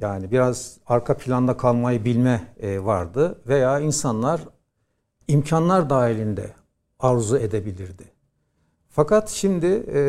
[0.00, 4.40] yani biraz arka planda kalmayı bilme e, vardı veya insanlar
[5.28, 6.50] imkanlar dahilinde
[6.98, 8.13] arzu edebilirdi.
[8.94, 10.00] Fakat şimdi e,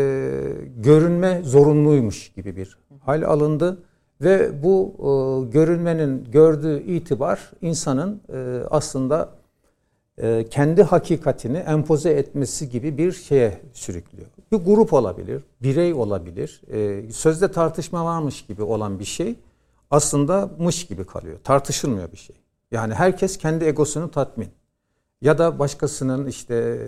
[0.77, 3.77] görünme zorunluymuş gibi bir hal alındı
[4.21, 9.29] ve bu e, görünmenin gördüğü itibar insanın e, aslında
[10.17, 14.27] e, kendi hakikatini empoze etmesi gibi bir şeye sürüklüyor.
[14.51, 19.35] Bir grup olabilir, birey olabilir, e, sözde tartışma varmış gibi olan bir şey
[19.91, 21.37] aslında mış gibi kalıyor.
[21.43, 22.35] Tartışılmıyor bir şey.
[22.71, 24.49] Yani herkes kendi egosunu tatmin.
[25.21, 26.87] Ya da başkasının işte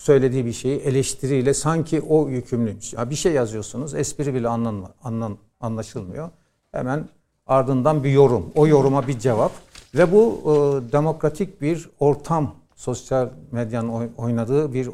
[0.00, 2.92] söylediği bir şeyi eleştiriyle sanki o yükümlüymüş.
[2.92, 6.30] Ya bir şey yazıyorsunuz, espri bile anlanma, anlan, anlaşılmıyor.
[6.72, 7.08] Hemen
[7.46, 9.52] ardından bir yorum, o yoruma bir cevap
[9.94, 14.90] ve bu e, demokratik bir ortam, sosyal medyanın oynadığı bir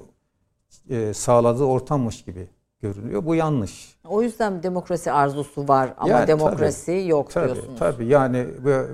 [0.90, 2.48] e, sağladığı ortammış gibi
[2.80, 3.26] görünüyor.
[3.26, 3.98] Bu yanlış.
[4.04, 7.78] O yüzden demokrasi arzusu var ama yani, demokrasi tabii, yok tabii, diyorsunuz.
[7.78, 8.46] Tabii yani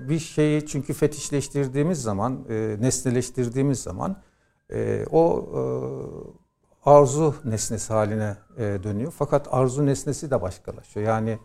[0.08, 4.16] bir şeyi çünkü fetişleştirdiğimiz zaman, e, nesneleştirdiğimiz zaman
[4.72, 5.60] e, o e,
[6.90, 9.12] arzu nesnesi haline e, dönüyor.
[9.18, 11.06] Fakat arzu nesnesi de başkalaşıyor.
[11.06, 11.38] Yani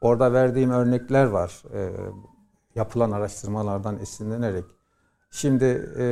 [0.00, 1.62] orada verdiğim örnekler var.
[1.74, 1.90] E,
[2.74, 4.64] yapılan araştırmalardan esinlenerek.
[5.30, 5.64] Şimdi
[5.98, 6.04] e,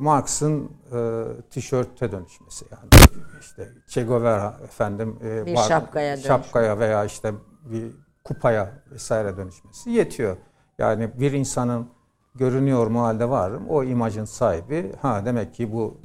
[0.00, 3.10] Marx'ın e, tişörte dönüşmesi yani
[3.40, 7.92] işte Che Guevara efendim e, bir şapkaya, şapkaya veya işte bir
[8.24, 10.36] kupaya vesaire dönüşmesi yetiyor.
[10.78, 11.88] Yani bir insanın
[12.34, 16.00] görünüyor mu halde varım o imajın sahibi ha demek ki bu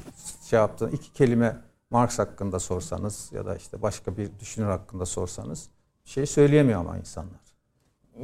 [0.49, 1.57] şey yaptığın iki kelime
[1.89, 5.69] Marx hakkında sorsanız ya da işte başka bir düşünür hakkında sorsanız
[6.03, 7.39] şey söyleyemiyor ama insanlar.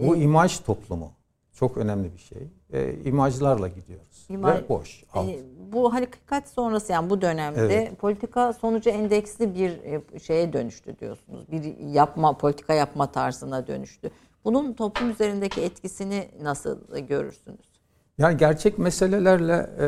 [0.01, 1.11] Bu imaj toplumu
[1.53, 2.47] çok önemli bir şey.
[2.73, 4.25] E, imajlarla gidiyoruz.
[4.29, 5.03] İmaj, Ve boş.
[5.15, 5.39] E,
[5.73, 7.99] bu hakikat sonrası yani bu dönemde evet.
[7.99, 11.51] politika sonucu endeksli bir e, şeye dönüştü diyorsunuz.
[11.51, 14.11] Bir yapma politika yapma tarzına dönüştü.
[14.45, 17.70] Bunun toplum üzerindeki etkisini nasıl görürsünüz?
[18.17, 19.87] Yani gerçek meselelerle e,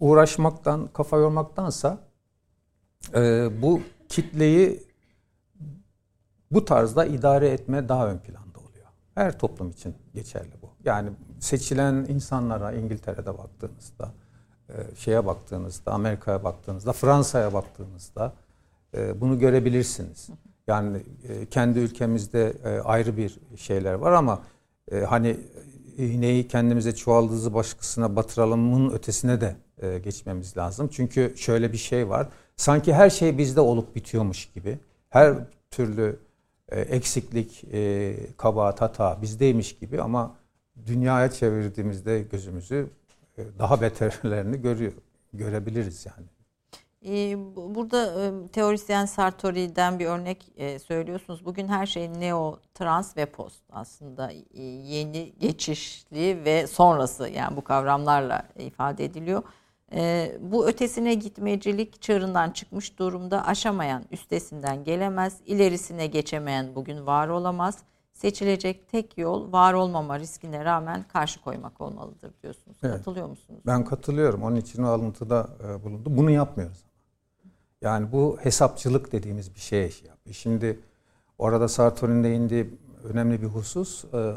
[0.00, 1.98] uğraşmaktan, kafa yormaktansa
[3.14, 4.88] e, bu kitleyi
[6.50, 8.86] bu tarzda idare etme daha ön planda oluyor.
[9.14, 10.70] Her toplum için geçerli bu.
[10.84, 11.10] Yani
[11.40, 14.12] seçilen insanlara İngiltere'de baktığınızda,
[14.68, 18.32] e, şeye baktığınızda, Amerika'ya baktığınızda, Fransa'ya baktığınızda
[18.94, 20.28] e, bunu görebilirsiniz.
[20.66, 24.42] Yani e, kendi ülkemizde e, ayrı bir şeyler var ama
[24.92, 25.36] e, hani
[25.98, 30.88] iğneyi kendimize çuvaldızı başkasına batıralımın ötesine de e, geçmemiz lazım.
[30.92, 32.28] Çünkü şöyle bir şey var.
[32.56, 34.78] Sanki her şey bizde olup bitiyormuş gibi.
[35.10, 35.34] Her
[35.70, 36.18] türlü
[36.68, 40.36] e, eksiklik, e, kabahat, hata bizdeymiş gibi ama
[40.86, 42.90] dünyaya çevirdiğimizde gözümüzü
[43.38, 44.92] e, daha beterlerini görüyor,
[45.32, 46.26] görebiliriz yani.
[47.08, 51.44] Ee, burada e, teorisyen Sartori'den bir örnek e, söylüyorsunuz.
[51.44, 57.64] Bugün her şey neo, trans ve post aslında e, yeni, geçişli ve sonrası yani bu
[57.64, 59.42] kavramlarla ifade ediliyor.
[60.40, 67.78] Bu ötesine gitmecilik çığırından çıkmış durumda aşamayan üstesinden gelemez, ilerisine geçemeyen bugün var olamaz.
[68.12, 72.76] Seçilecek tek yol var olmama riskine rağmen karşı koymak olmalıdır diyorsunuz.
[72.82, 72.96] Evet.
[72.96, 73.60] Katılıyor musunuz?
[73.66, 74.42] Ben katılıyorum.
[74.42, 75.48] Onun için o alıntıda
[75.84, 76.16] bulundum.
[76.16, 76.87] Bunu yapmıyoruz.
[77.82, 80.34] Yani bu hesapçılık dediğimiz bir şey yapıyor.
[80.34, 80.80] Şimdi
[81.38, 84.34] orada Sartre'nin değindiği önemli bir husus e,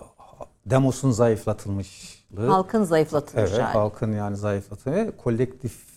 [0.65, 2.47] Demos'un zayıflatılmışlığı.
[2.47, 3.73] Halkın zayıflatılmış evet, hali.
[3.73, 5.91] halkın yani zayıflatılması ve kolektif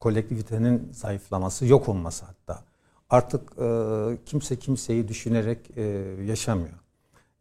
[0.00, 2.62] kolektivitenin zayıflaması, yok olması hatta.
[3.10, 5.82] Artık e, kimse kimseyi düşünerek e,
[6.26, 6.78] yaşamıyor.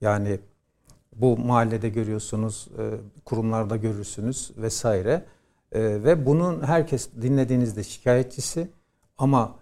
[0.02, 0.40] Yani
[1.16, 2.84] bu mahallede görüyorsunuz, e,
[3.26, 5.26] kurumlarda görürsünüz vesaire.
[5.72, 8.68] E, ve bunun herkes dinlediğinizde şikayetçisi
[9.18, 9.56] ama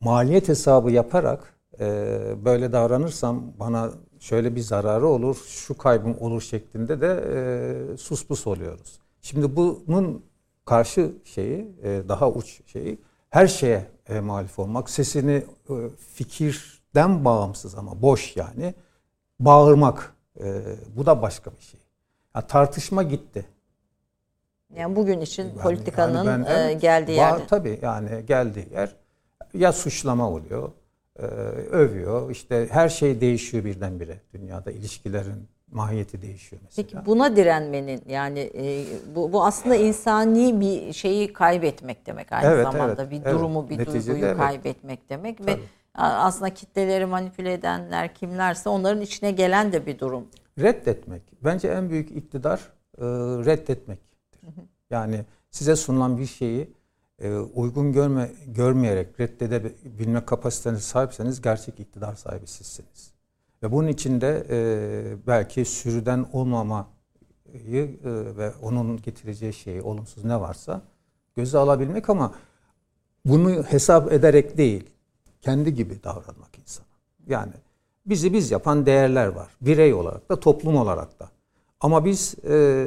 [0.00, 1.86] maliyet hesabı yaparak e,
[2.44, 3.90] böyle davranırsam bana
[4.20, 8.98] şöyle bir zararı olur, şu kaybım olur şeklinde de e, suspus oluyoruz.
[9.22, 10.24] Şimdi bunun
[10.64, 12.98] karşı şeyi, e, daha uç şeyi
[13.30, 15.74] her şeye e, muhalif olmak, sesini e,
[16.12, 18.74] fikirden bağımsız ama boş yani
[19.40, 20.16] bağırmak.
[20.40, 20.62] E,
[20.96, 21.80] bu da başka bir şey.
[22.34, 23.46] Yani tartışma gitti.
[24.74, 27.48] Yani bugün için yani, politikanın yani ben, e, geldiği yer.
[27.48, 28.96] Tabii yani geldiği yer
[29.54, 30.70] ya suçlama oluyor,
[31.18, 32.30] e, övüyor.
[32.30, 34.70] İşte her şey değişiyor birdenbire dünyada.
[34.70, 36.88] ilişkilerin mahiyeti değişiyor mesela.
[36.88, 42.64] Peki buna direnmenin yani e, bu, bu aslında insani bir şeyi kaybetmek demek aynı evet,
[42.64, 43.34] zamanda evet, bir evet.
[43.34, 44.36] durumu bir Neticede duyguyu evet.
[44.36, 45.50] kaybetmek demek Tabii.
[45.50, 45.58] ve
[45.94, 50.26] aslında kitleleri manipüle edenler kimlerse onların içine gelen de bir durum.
[50.58, 51.22] Reddetmek.
[51.44, 52.60] Bence en büyük iktidar
[52.98, 53.04] e,
[53.46, 53.98] reddetmek.
[54.90, 56.70] Yani size sunulan bir şeyi
[57.18, 63.12] e, uygun görme, görmeyerek reddedebilme kapasiteniz sahipseniz gerçek iktidar sahibi sizsiniz.
[63.62, 66.88] Ve bunun içinde e, belki sürüden olmamayı
[67.64, 70.82] e, ve onun getireceği şeyi olumsuz ne varsa
[71.36, 72.34] göze alabilmek ama
[73.24, 74.90] bunu hesap ederek değil,
[75.40, 76.86] kendi gibi davranmak insana.
[77.26, 77.52] Yani
[78.06, 79.56] bizi biz yapan değerler var.
[79.60, 81.30] Birey olarak da, toplum olarak da.
[81.80, 82.86] Ama biz e,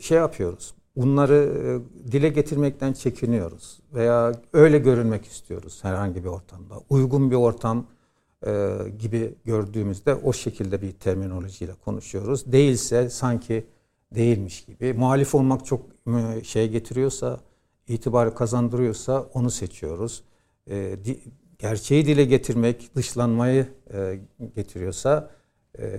[0.00, 6.74] şey yapıyoruz, bunları e, dile getirmekten çekiniyoruz veya öyle görünmek istiyoruz herhangi bir ortamda.
[6.90, 7.86] Uygun bir ortam
[8.46, 12.52] e, gibi gördüğümüzde o şekilde bir terminolojiyle konuşuyoruz.
[12.52, 13.66] Değilse sanki
[14.14, 14.92] değilmiş gibi.
[14.92, 17.40] Muhalif olmak çok e, şey getiriyorsa,
[17.88, 20.24] itibarı kazandırıyorsa onu seçiyoruz.
[21.58, 23.68] Gerçeği dile getirmek, dışlanmayı
[24.56, 25.30] getiriyorsa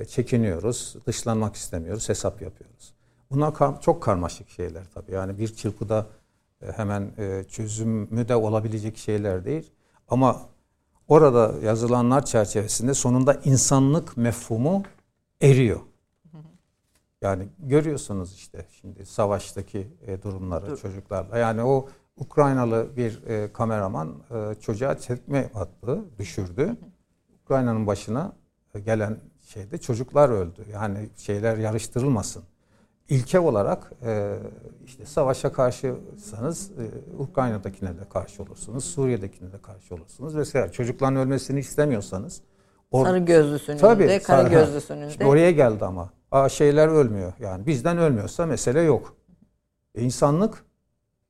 [0.08, 2.94] çekiniyoruz, dışlanmak istemiyoruz, hesap yapıyoruz.
[3.32, 5.12] Bunlar kar, çok karmaşık şeyler tabii.
[5.12, 6.08] Yani bir çırpıda
[6.62, 9.72] e, hemen e, çözümü de olabilecek şeyler değil.
[10.08, 10.42] Ama
[11.08, 14.84] orada yazılanlar çerçevesinde sonunda insanlık mefhumu
[15.42, 15.80] eriyor.
[17.22, 20.78] Yani görüyorsunuz işte şimdi savaştaki e, durumları Dur.
[20.78, 21.38] çocuklarla.
[21.38, 23.22] Yani o Ukraynalı bir
[23.54, 24.16] kameraman
[24.62, 26.78] çocuğa çekme attı, düşürdü.
[27.44, 28.34] Ukrayna'nın başına
[28.86, 30.66] gelen şeyde çocuklar öldü.
[30.72, 32.44] Yani şeyler yarıştırılmasın
[33.10, 34.36] ilke olarak e,
[34.86, 36.84] işte savaşa karşıysanız e,
[37.18, 40.72] Ukrayna'dakine de karşı olursunuz, Suriye'dekine de karşı olursunuz vesaire.
[40.72, 42.42] Çocukların ölmesini istemiyorsanız
[42.92, 46.10] or- sarı gözlüsünün tabii, de, kara sarı, gözlüsünün işte oraya geldi ama.
[46.32, 47.34] Aa, şeyler ölmüyor.
[47.40, 49.16] Yani bizden ölmüyorsa mesele yok.
[49.96, 50.66] E, insanlık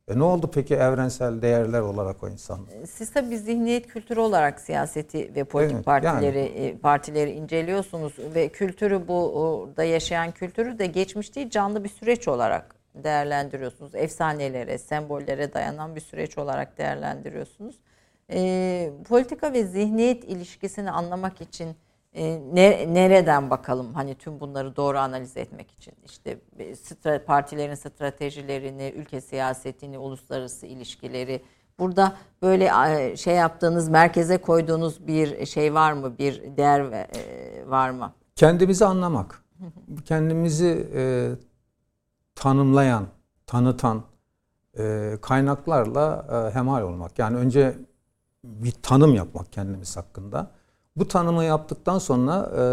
[0.09, 2.59] e ne oldu peki evrensel değerler olarak o insan?
[2.71, 6.49] E, siz tabii zihniyet kültürü olarak siyaseti ve politik evet, partileri yani.
[6.49, 12.27] E, partileri inceliyorsunuz ve kültürü bu da yaşayan kültürü de geçmiş değil canlı bir süreç
[12.27, 13.95] olarak değerlendiriyorsunuz.
[13.95, 17.75] Efsanelere, sembollere dayanan bir süreç olarak değerlendiriyorsunuz.
[18.31, 21.75] E, politika ve zihniyet ilişkisini anlamak için
[22.13, 26.39] e, ne, nereden bakalım hani tüm bunları doğru analiz etmek için işte
[26.75, 31.43] stra, partilerin stratejilerini, ülke siyasetini, uluslararası ilişkileri
[31.79, 32.67] burada böyle
[33.17, 38.13] şey yaptığınız merkeze koyduğunuz bir şey var mı bir değer e, var mı?
[38.35, 39.43] Kendimizi anlamak,
[40.05, 41.31] kendimizi e,
[42.35, 43.07] tanımlayan,
[43.45, 44.03] tanıtan
[44.77, 47.19] e, kaynaklarla e, hemal olmak.
[47.19, 47.77] Yani önce
[48.43, 50.51] bir tanım yapmak kendimiz hakkında.
[50.99, 52.63] Bu tanımı yaptıktan sonra e,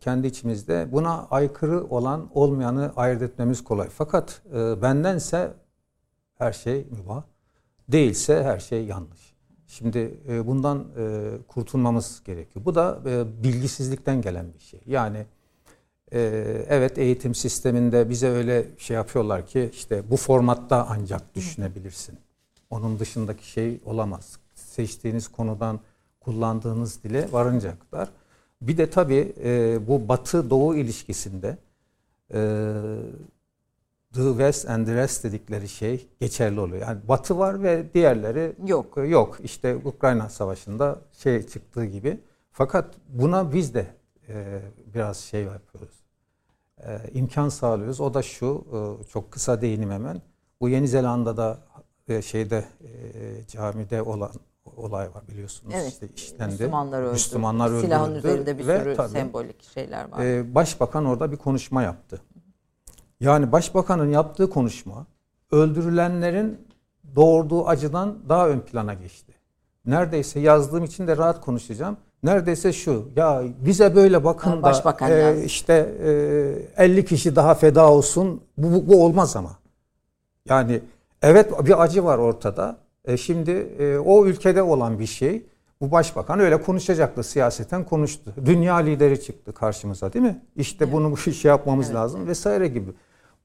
[0.00, 3.88] kendi içimizde buna aykırı olan olmayanı ayırt etmemiz kolay.
[3.88, 5.52] Fakat e, bendense
[6.38, 7.22] her şey mübah,
[7.88, 9.34] değilse her şey yanlış.
[9.66, 12.64] Şimdi e, bundan e, kurtulmamız gerekiyor.
[12.64, 14.80] Bu da e, bilgisizlikten gelen bir şey.
[14.86, 15.26] Yani
[16.12, 16.20] e,
[16.68, 22.18] evet eğitim sisteminde bize öyle şey yapıyorlar ki işte bu formatta ancak düşünebilirsin.
[22.70, 24.38] Onun dışındaki şey olamaz.
[24.54, 25.80] Seçtiğiniz konudan
[26.28, 28.08] kullandığınız dile varıncaklar.
[28.62, 31.58] Bir de tabii e, bu Batı-Doğu ilişkisinde
[32.34, 32.40] e,
[34.12, 36.82] The West and the Rest dedikleri şey geçerli oluyor.
[36.82, 38.96] Yani Batı var ve diğerleri yok.
[39.08, 39.38] Yok.
[39.42, 42.20] İşte Ukrayna Savaşı'nda şey çıktığı gibi.
[42.52, 43.86] Fakat buna biz de
[44.28, 44.60] e,
[44.94, 45.96] biraz şey yapıyoruz.
[46.78, 48.00] E, imkan sağlıyoruz.
[48.00, 50.22] O da şu, e, çok kısa değinim hemen.
[50.60, 51.58] Bu Yeni Zelanda'da
[52.08, 54.30] e, şeyde e, camide olan
[54.78, 55.74] olay var biliyorsunuz.
[55.76, 55.88] Evet.
[55.88, 56.52] İşte işlendi.
[56.52, 57.12] Müslümanlar öldü.
[57.12, 57.80] Müslümanlar öldü.
[57.80, 60.24] Silahın üzerinde bir Ve sürü tabii, sembolik şeyler var.
[60.24, 62.20] E, başbakan orada bir konuşma yaptı.
[63.20, 65.06] Yani başbakanın yaptığı konuşma
[65.50, 66.68] öldürülenlerin
[67.16, 69.32] doğurduğu acıdan daha ön plana geçti.
[69.86, 71.96] Neredeyse yazdığım için de rahat konuşacağım.
[72.22, 75.94] Neredeyse şu ya bize böyle bakın da Başbakan e, işte
[76.76, 79.58] e, 50 kişi daha feda olsun bu, bu, bu olmaz ama.
[80.48, 80.80] Yani
[81.22, 82.76] evet bir acı var ortada.
[83.08, 85.46] E, şimdi e, o ülkede olan bir şey.
[85.80, 88.34] Bu başbakan öyle konuşacaktı siyaseten konuştu.
[88.44, 90.40] Dünya lideri çıktı karşımıza değil mi?
[90.56, 90.94] İşte evet.
[90.94, 91.96] bunu bu şey yapmamız evet.
[91.96, 92.90] lazım vesaire gibi.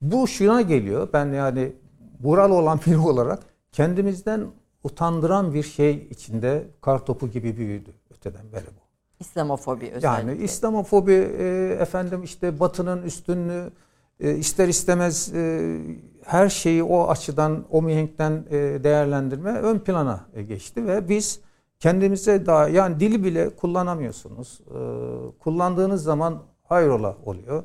[0.02, 1.08] Bu şuna geliyor.
[1.14, 1.72] Ben yani
[2.20, 3.40] buralı olan biri olarak
[3.72, 4.48] kendimizden
[4.84, 8.84] utandıran bir şey içinde kartopu gibi büyüdü öteden beri bu.
[9.20, 10.08] İslamofobi özellikle.
[10.08, 13.72] Yani İslamofobi e, efendim işte batının üstünlüğü
[14.20, 15.80] e, ister istemez e,
[16.26, 21.40] her şeyi o açıdan o mihenkten e, değerlendirme ön plana e, geçti ve biz
[21.80, 24.60] kendimize daha yani dili bile kullanamıyorsunuz.
[24.68, 24.80] E,
[25.40, 27.64] kullandığınız zaman hayrola oluyor.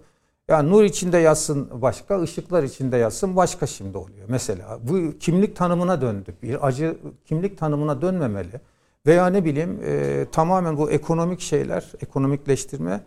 [0.48, 4.26] Yani nur içinde yazsın başka, ışıklar içinde yazsın başka şimdi oluyor.
[4.28, 6.34] Mesela bu kimlik tanımına döndü.
[6.42, 8.60] Bir acı kimlik tanımına dönmemeli.
[9.06, 13.00] Veya ne bileyim e, tamamen bu ekonomik şeyler, ekonomikleştirme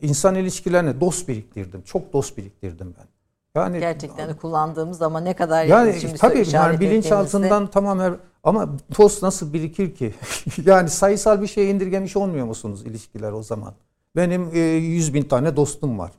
[0.00, 1.82] insan ilişkilerine dost biriktirdim.
[1.82, 3.11] Çok dost biriktirdim ben.
[3.56, 8.68] Yani gerçekten de kullandığımız ama ne kadar yani şimdi tabii yani bilinçaltından tamam her ama
[8.98, 10.14] dost nasıl birikir ki?
[10.64, 13.74] yani sayısal bir şey indirgemiş olmuyor musunuz ilişkiler o zaman?
[14.16, 16.12] Benim e, 100 bin tane dostum var.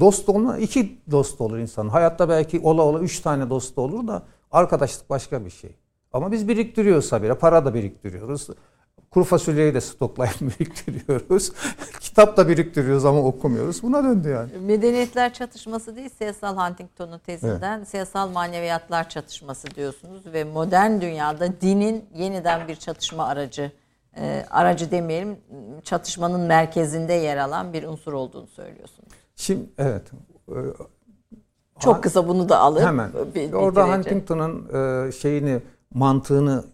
[0.00, 1.88] Dost olma iki dost olur insan.
[1.88, 5.76] Hayatta belki ola ola üç tane dost olur da arkadaşlık başka bir şey.
[6.12, 7.34] Ama biz biriktiriyoruz habire.
[7.34, 8.48] Para da biriktiriyoruz.
[9.12, 11.52] Kuru fasulyeyi de stoklayıp biriktiriyoruz.
[12.00, 13.82] Kitap da biriktiriyoruz ama okumuyoruz.
[13.82, 14.50] Buna döndü yani.
[14.66, 17.88] Medeniyetler çatışması değil, siyasal Huntington'un tezinden evet.
[17.88, 23.72] siyasal maneviyatlar çatışması diyorsunuz ve modern dünyada dinin yeniden bir çatışma aracı,
[24.16, 25.36] e, aracı demeyelim,
[25.84, 29.08] çatışmanın merkezinde yer alan bir unsur olduğunu söylüyorsunuz.
[29.36, 30.02] Şimdi evet.
[31.78, 33.10] Çok kısa bunu da alıp hemen.
[33.52, 34.68] Orada Huntington'un
[35.08, 35.62] e, şeyini
[35.94, 36.64] mantığını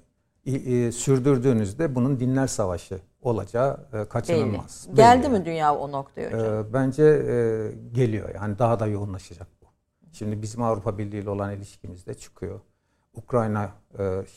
[0.92, 4.86] sürdürdüğünüzde bunun dinler savaşı olacağı e, kaçınılmaz.
[4.88, 4.96] Belli.
[4.96, 5.38] Geldi Belli.
[5.38, 6.54] mi dünya o noktaya hocam?
[6.54, 7.04] E, bence
[7.92, 8.34] geliyor.
[8.34, 9.66] Yani daha da yoğunlaşacak bu.
[10.12, 12.60] Şimdi bizim Avrupa Birliği ile olan ilişkimizde çıkıyor.
[13.14, 13.70] Ukrayna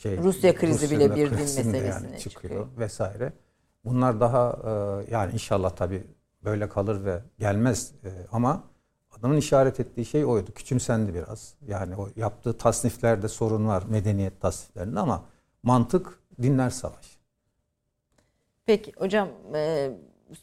[0.02, 3.32] şey Rusya krizi Rusya bile bir din meselesine yani çıkıyor, çıkıyor vesaire.
[3.84, 4.58] Bunlar daha
[5.10, 6.06] yani inşallah tabii
[6.44, 7.92] böyle kalır ve gelmez
[8.32, 8.64] ama
[9.18, 10.52] adamın işaret ettiği şey oydu.
[10.54, 11.54] Küçümsendi biraz.
[11.66, 15.24] Yani o yaptığı tasniflerde sorun var medeniyet tasniflerinde ama
[15.62, 17.18] mantık dinler savaş.
[18.66, 19.90] Peki hocam e,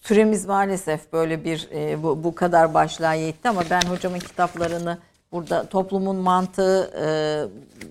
[0.02, 4.98] süremiz maalesef böyle bir e, bu, bu kadar başlığa yetti ama ben hocamın kitaplarını
[5.32, 7.08] burada toplumun mantığı e,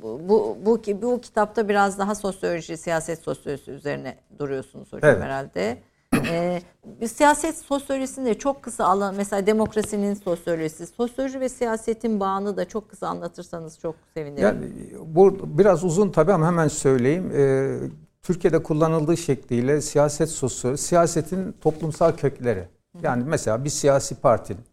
[0.02, 5.22] bu, bu bu kitapta biraz daha sosyoloji, siyaset sosyolojisi üzerine duruyorsunuz hocam evet.
[5.22, 5.78] herhalde.
[6.26, 6.62] Ee,
[7.08, 13.08] siyaset sosyolojisinde çok kısa alan mesela demokrasinin sosyolojisi, sosyoloji ve siyasetin bağını da çok kısa
[13.08, 14.42] anlatırsanız çok sevinirim.
[14.42, 14.66] Yani
[15.06, 17.32] bu biraz uzun tabii ama hemen söyleyeyim.
[17.34, 17.78] Ee,
[18.22, 22.68] Türkiye'de kullanıldığı şekliyle siyaset sosyolojisi, siyasetin toplumsal kökleri.
[23.02, 24.64] Yani mesela bir siyasi partinin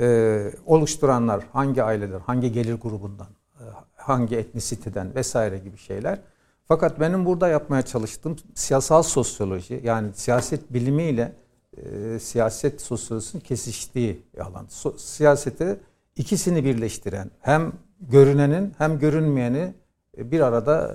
[0.00, 3.26] e, oluşturanlar hangi aileden, hangi gelir grubundan,
[3.60, 3.64] e,
[3.96, 6.18] hangi etnisiteden vesaire gibi şeyler
[6.68, 11.32] fakat benim burada yapmaya çalıştığım siyasal sosyoloji yani siyaset bilimiyle
[11.76, 14.66] e, siyaset sosyolojisinin kesiştiği alan.
[14.68, 15.80] So, siyasete
[16.16, 19.74] ikisini birleştiren hem görünenin hem görünmeyeni
[20.16, 20.94] bir arada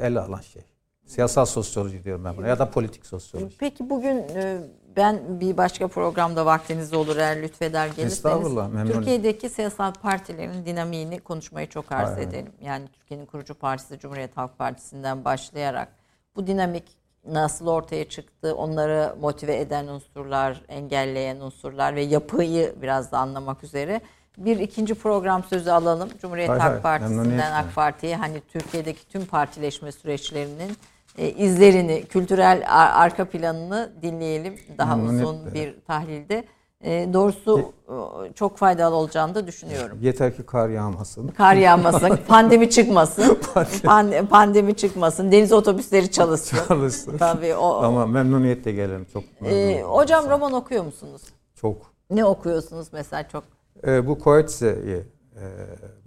[0.00, 0.62] e, ele alan şey.
[1.06, 3.58] Siyasal sosyoloji diyorum ben buna ya da politik sosyoloji.
[3.58, 4.60] Peki bugün e,
[4.96, 8.92] ben bir başka programda vaktiniz olur eğer lütfeder gelirseniz.
[8.92, 12.28] Türkiye'deki siyasal partilerin dinamiğini konuşmayı çok arz Aynen.
[12.28, 12.52] edelim.
[12.60, 15.88] Yani Türkiye'nin kurucu partisi Cumhuriyet Halk Partisi'nden başlayarak
[16.36, 16.84] bu dinamik
[17.26, 24.00] nasıl ortaya çıktı, onları motive eden unsurlar, engelleyen unsurlar ve yapıyı biraz da anlamak üzere
[24.38, 26.08] bir ikinci program sözü alalım.
[26.22, 30.76] Cumhuriyet hay Halk hay, Partisi'nden AK Parti'ye hani Türkiye'deki tüm partileşme süreçlerinin
[31.18, 36.44] e, izlerini, kültürel ar- arka planını dinleyelim daha uzun bir tahlilde.
[36.84, 39.98] E, doğrusu e, çok faydalı olacağını da düşünüyorum.
[40.00, 41.28] Yeter ki kar yağmasın.
[41.28, 43.38] Kar yağmasın, pandemi çıkmasın.
[43.84, 44.28] pandemi.
[44.28, 46.58] pandemi çıkmasın, deniz otobüsleri çalışsın.
[46.68, 47.18] Çalışsın.
[47.18, 47.82] Tabii o.
[47.82, 49.24] Ama memnuniyetle gelelim çok.
[49.44, 51.22] E, hocam roman okuyor musunuz?
[51.54, 51.76] Çok.
[52.10, 53.44] Ne okuyorsunuz mesela çok?
[53.86, 55.13] E, bu Coetze'yi e,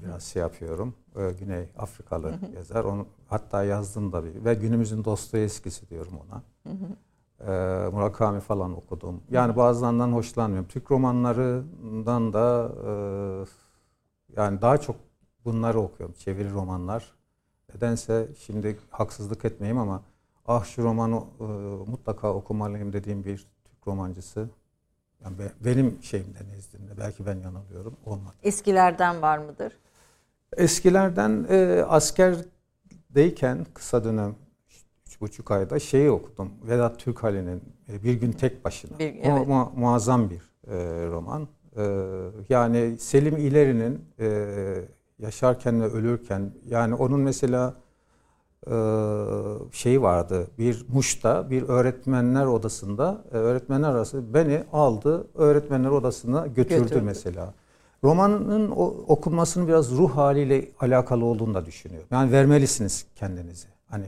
[0.03, 0.95] biraz şey yapıyorum.
[1.15, 2.83] E, Güney Afrikalı yazar.
[2.83, 6.43] Onu hatta yazdım da bir ve günümüzün Dostoyevskisi diyorum ona.
[7.39, 9.21] E, Murakami falan okudum.
[9.31, 10.67] Yani bazılarından hoşlanmıyorum.
[10.67, 12.91] Türk romanlarından da e,
[14.41, 14.95] yani daha çok
[15.45, 16.15] bunları okuyorum.
[16.19, 17.15] Çeviri romanlar.
[17.75, 20.03] Nedense şimdi haksızlık etmeyeyim ama
[20.47, 21.43] ah şu romanı e,
[21.91, 24.49] mutlaka okumalıyım dediğim bir Türk romancısı
[25.23, 25.35] yani
[25.65, 28.35] benim şeyimde nezdimde belki ben yanılıyorum olmadı.
[28.43, 29.77] Eskilerden var mıdır?
[30.57, 34.35] Eskilerden e, askerdeyken kısa dönem
[35.07, 36.51] üç buçuk ayda şeyi okudum.
[36.63, 38.99] Vedat Türkali'nin e, Bir Gün Tek Başına.
[38.99, 39.27] Bir, evet.
[39.27, 41.47] O mu, muazzam bir e, roman.
[41.77, 41.83] E,
[42.49, 44.27] yani Selim İleri'nin e,
[45.19, 47.75] yaşarken ve ölürken yani onun mesela
[48.67, 48.75] e,
[49.71, 50.47] şeyi vardı.
[50.57, 57.01] Bir Muş'ta bir öğretmenler odasında e, öğretmenler arası beni aldı öğretmenler odasına götürdü, götürdü.
[57.01, 57.53] mesela.
[58.03, 58.71] Romanın
[59.07, 62.07] okunmasının biraz ruh haliyle alakalı olduğunu da düşünüyorum.
[62.11, 63.67] Yani vermelisiniz kendinizi.
[63.87, 64.05] Hani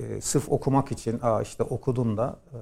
[0.00, 2.56] e, sırf okumak için Aa işte okudum da e,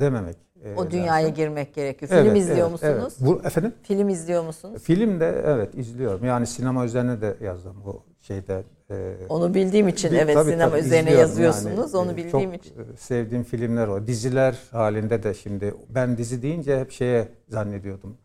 [0.00, 0.36] dememek.
[0.64, 1.34] E, o dünyaya lazım.
[1.34, 2.10] girmek gerekiyor.
[2.10, 3.14] Film evet, izliyor evet, musunuz?
[3.18, 3.28] Evet.
[3.28, 3.74] Bu efendim?
[3.82, 4.82] Film izliyor musunuz?
[4.82, 6.24] Film de evet izliyorum.
[6.24, 8.62] Yani sinema üzerine de yazdım bu şeyde.
[8.90, 11.94] E, Onu bildiğim için bir, evet tabii, sinema tabii, üzerine yazıyorsunuz.
[11.94, 12.76] Yani, Onu bildiğim çok için.
[12.76, 14.06] Çok sevdiğim filmler o.
[14.06, 18.16] Diziler halinde de şimdi ben dizi deyince hep şeye zannediyordum.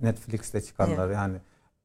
[0.00, 1.16] Netflix'te çıkanlar evet.
[1.16, 1.36] yani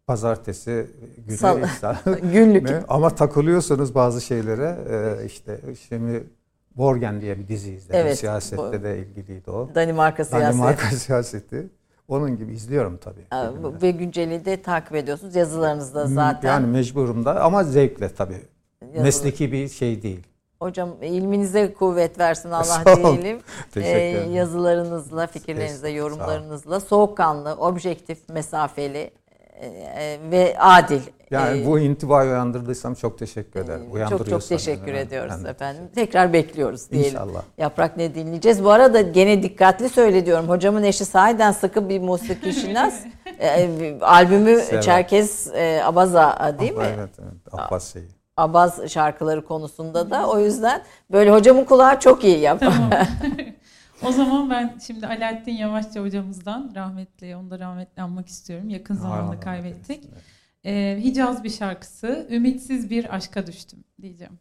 [0.07, 0.87] pazartesi
[1.27, 1.95] günü Sal-
[2.33, 5.59] günlük ama takılıyorsunuz bazı şeylere ee, işte
[5.89, 6.23] şimdi
[6.75, 7.99] Borgen diye bir dizi izledim.
[7.99, 9.69] Evet, Siyasette bu, de ilgiliydi o.
[9.75, 10.51] Danimarka siyaseti.
[10.51, 11.69] Danimarka siyaseti.
[12.07, 13.25] Onun gibi izliyorum tabii.
[13.31, 13.51] Aa,
[13.81, 16.47] ve günceli de takip ediyorsunuz yazılarınızda zaten.
[16.49, 18.41] Yani mecburum da ama zevkle tabii.
[18.81, 19.03] Yazılı.
[19.03, 20.23] Mesleki bir şey değil.
[20.59, 23.39] Hocam ilminize kuvvet versin Allah diyelim.
[23.75, 23.89] ee,
[24.31, 29.11] yazılarınızla, fikirlerinizle, yorumlarınızla soğukkanlı, objektif, mesafeli
[30.31, 31.01] ve adil.
[31.31, 34.09] Yani ee, bu intibayı uyandırdıysam çok teşekkür ederim.
[34.09, 34.97] Çok çok teşekkür yani.
[34.97, 35.83] ediyoruz ben efendim.
[35.95, 37.09] Tekrar bekliyoruz diyelim.
[37.09, 37.41] İnşallah.
[37.57, 38.63] Yaprak ne dinleyeceğiz?
[38.63, 40.49] Bu arada gene dikkatli söyle diyorum.
[40.49, 42.93] Hocamın eşi sahiden sıkı bir musiki şinas.
[43.39, 44.81] e, albümü Selam.
[44.81, 46.83] Çerkez e, Abaza değil mi?
[46.97, 47.53] Evet, evet.
[47.53, 48.07] Abbas şeyi.
[48.37, 52.59] Abaz şarkıları konusunda da o yüzden böyle hocamın kulağı çok iyi yap.
[52.59, 52.89] Tamam.
[54.03, 58.69] o zaman ben şimdi Alaaddin Yavaşça hocamızdan rahmetli, onu da rahmetli anmak istiyorum.
[58.69, 60.03] Yakın zamanda kaybettik.
[60.65, 64.39] Ee, Hicaz bir şarkısı, Ümitsiz bir aşka düştüm diyeceğim.